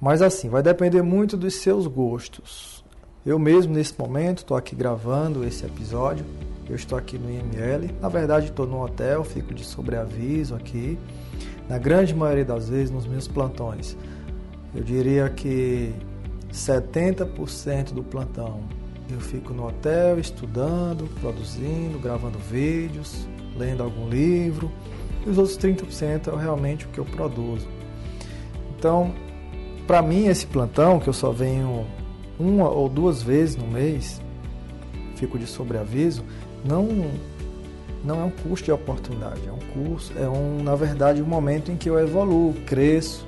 [0.00, 2.82] Mas assim, vai depender muito dos seus gostos.
[3.26, 6.24] Eu mesmo, nesse momento, estou aqui gravando esse episódio.
[6.66, 7.90] Eu estou aqui no IML.
[8.00, 10.98] Na verdade, estou no hotel, fico de sobreaviso aqui.
[11.68, 13.96] Na grande maioria das vezes, nos meus plantões.
[14.74, 15.92] Eu diria que
[16.52, 18.60] 70% do plantão
[19.10, 23.26] eu fico no hotel estudando, produzindo, gravando vídeos,
[23.56, 24.70] lendo algum livro.
[25.26, 27.66] E os outros 30% é realmente o que eu produzo.
[28.76, 29.14] Então,
[29.86, 31.86] para mim, esse plantão, que eu só venho
[32.38, 34.20] uma ou duas vezes no mês,
[35.16, 36.22] fico de sobreaviso,
[36.62, 36.86] não,
[38.04, 41.72] não é um custo de oportunidade, é um curso, é um, na verdade, um momento
[41.72, 43.26] em que eu evoluo, cresço,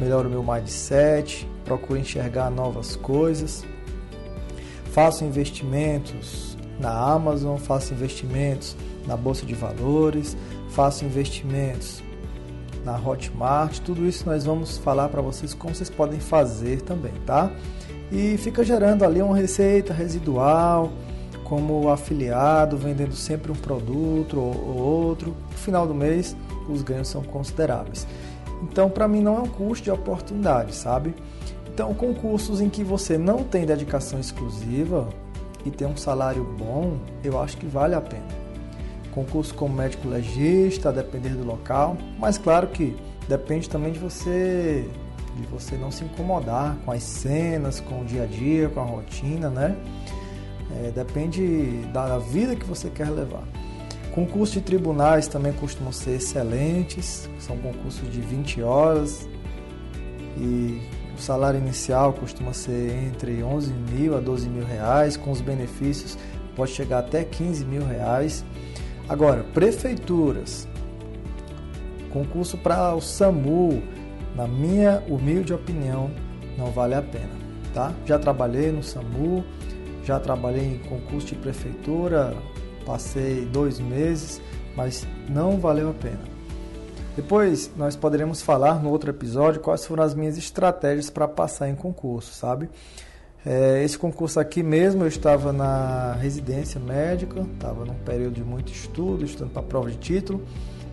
[0.00, 3.64] melhoro meu mindset, procuro enxergar novas coisas,
[4.92, 10.36] faço investimentos na Amazon, faço investimentos na Bolsa de Valores,
[10.70, 12.02] faço investimentos
[12.84, 13.78] na Hotmart.
[13.80, 17.50] Tudo isso nós vamos falar para vocês como vocês podem fazer também, tá?
[18.12, 20.92] E fica gerando ali uma receita residual,
[21.44, 25.34] como afiliado, vendendo sempre um produto ou outro.
[25.50, 26.36] No final do mês,
[26.68, 28.06] os ganhos são consideráveis.
[28.62, 31.14] Então, para mim, não é um custo de oportunidade, sabe?
[31.74, 35.08] Então, concursos em que você não tem dedicação exclusiva
[35.66, 38.44] e tem um salário bom, eu acho que vale a pena
[39.14, 42.96] concurso como médico legista, a depender do local, mas claro que
[43.28, 44.84] depende também de você
[45.36, 48.84] de você não se incomodar com as cenas, com o dia a dia, com a
[48.84, 49.76] rotina, né?
[50.76, 53.42] É, depende da vida que você quer levar.
[54.12, 59.28] Concursos de tribunais também costumam ser excelentes, são concursos de 20 horas
[60.38, 60.80] e
[61.16, 66.18] o salário inicial costuma ser entre 11 mil a 12 mil reais, com os benefícios
[66.54, 68.44] pode chegar até 15 mil reais.
[69.08, 70.66] Agora, prefeituras,
[72.10, 73.82] concurso para o SAMU,
[74.34, 76.10] na minha humilde opinião,
[76.56, 77.32] não vale a pena,
[77.72, 77.92] tá?
[78.06, 79.44] Já trabalhei no SAMU,
[80.04, 82.34] já trabalhei em concurso de prefeitura,
[82.86, 84.40] passei dois meses,
[84.76, 86.33] mas não valeu a pena.
[87.16, 91.74] Depois nós poderemos falar no outro episódio quais foram as minhas estratégias para passar em
[91.74, 92.68] concurso, sabe?
[93.46, 98.72] É, esse concurso aqui mesmo eu estava na residência médica, estava num período de muito
[98.72, 100.42] estudo, estudando para a prova de título.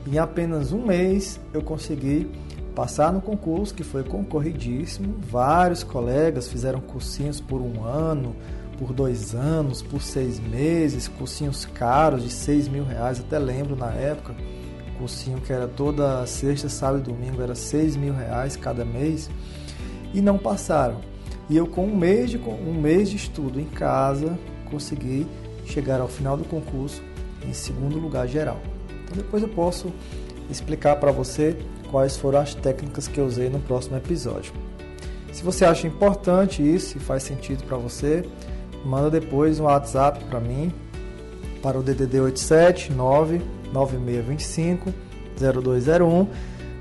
[0.05, 2.29] Em apenas um mês eu consegui
[2.75, 5.15] passar no concurso, que foi concorridíssimo.
[5.27, 8.35] Vários colegas fizeram cursinhos por um ano,
[8.77, 13.91] por dois anos, por seis meses, cursinhos caros de seis mil reais, até lembro na
[13.91, 14.35] época.
[15.01, 19.29] Cursinho que era toda sexta, sábado e domingo, era seis mil reais cada mês.
[20.13, 21.01] E não passaram.
[21.49, 24.37] E eu com um mês de, um mês de estudo em casa,
[24.69, 25.25] consegui
[25.65, 27.01] chegar ao final do concurso
[27.47, 28.59] em segundo lugar geral.
[29.03, 29.91] Então depois eu posso
[30.49, 31.57] explicar para você
[31.89, 34.53] quais foram as técnicas que eu usei no próximo episódio.
[35.31, 38.23] Se você acha importante isso e faz sentido para você,
[38.85, 40.71] manda depois um WhatsApp para mim
[41.61, 43.41] para o DDD 879
[43.71, 44.93] 9625
[45.37, 46.27] 0201.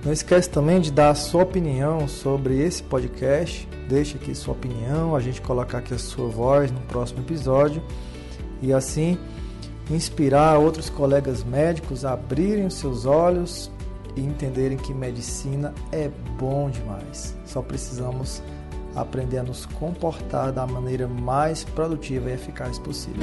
[0.05, 3.69] Não esquece também de dar a sua opinião sobre esse podcast.
[3.89, 7.83] Deixe aqui sua opinião, a gente colocar aqui a sua voz no próximo episódio
[8.63, 9.19] e assim
[9.91, 13.71] inspirar outros colegas médicos a abrirem os seus olhos
[14.17, 16.09] e entenderem que medicina é
[16.39, 17.37] bom demais.
[17.45, 18.43] Só precisamos
[18.95, 23.21] aprender a nos comportar da maneira mais produtiva e eficaz possível.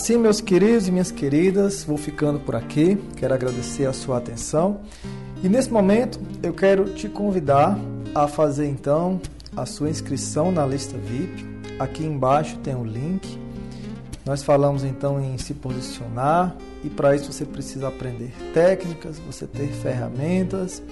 [0.00, 2.96] Assim, meus queridos e minhas queridas, vou ficando por aqui.
[3.16, 4.80] Quero agradecer a sua atenção.
[5.42, 7.78] E nesse momento, eu quero te convidar
[8.14, 9.20] a fazer então
[9.54, 11.44] a sua inscrição na lista VIP.
[11.78, 13.38] Aqui embaixo tem o um link.
[14.24, 19.68] Nós falamos então em se posicionar e para isso você precisa aprender técnicas, você ter
[19.68, 20.82] ferramentas.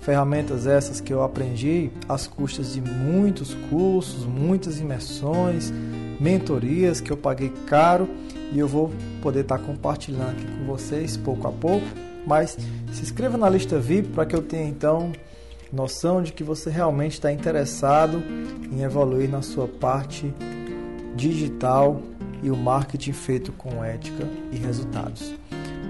[0.00, 5.72] Ferramentas essas que eu aprendi às custas de muitos cursos, muitas imersões,
[6.22, 8.08] mentorias que eu paguei caro
[8.52, 11.86] e eu vou poder estar compartilhando aqui com vocês pouco a pouco.
[12.24, 12.56] Mas
[12.92, 15.10] se inscreva na lista VIP para que eu tenha então
[15.72, 18.22] noção de que você realmente está interessado
[18.70, 20.32] em evoluir na sua parte
[21.16, 22.00] digital
[22.42, 25.34] e o marketing feito com ética e resultados.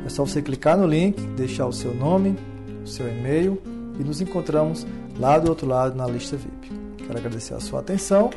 [0.07, 2.37] É só você clicar no link, deixar o seu nome,
[2.83, 3.61] o seu e-mail
[4.01, 4.87] e nos encontramos
[5.19, 6.73] lá do outro lado na lista VIP.
[7.07, 8.31] Quero agradecer a sua atenção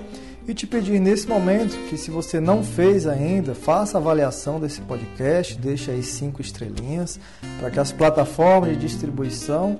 [0.48, 4.80] e te pedir nesse momento que se você não fez ainda, faça a avaliação desse
[4.82, 7.20] podcast, deixe aí cinco estrelinhas
[7.60, 9.80] para que as plataformas de distribuição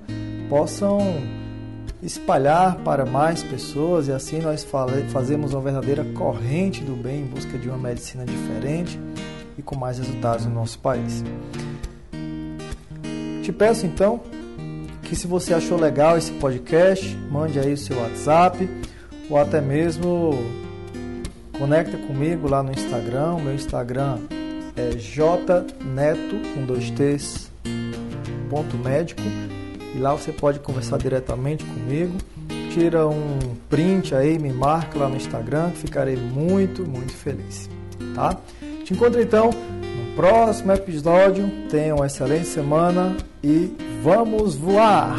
[0.50, 1.00] possam
[2.02, 4.66] espalhar para mais pessoas e assim nós
[5.12, 9.00] fazemos uma verdadeira corrente do bem em busca de uma medicina diferente
[9.58, 11.24] e com mais resultados no nosso país.
[13.44, 14.22] Te peço então
[15.04, 18.68] que se você achou legal esse podcast, mande aí o seu WhatsApp
[19.30, 20.34] ou até mesmo
[21.58, 23.38] conecta comigo lá no Instagram.
[23.38, 24.20] Meu Instagram
[24.76, 27.52] é jneto com dois t's
[28.50, 29.22] ponto médico
[29.96, 32.14] e lá você pode conversar diretamente comigo.
[32.72, 37.70] Tira um print aí, me marca lá no Instagram, ficarei muito, muito feliz,
[38.14, 38.38] tá?
[38.84, 41.50] Te encontro então no próximo episódio.
[41.70, 43.74] Tenha uma excelente semana e
[44.04, 45.16] vamos voar!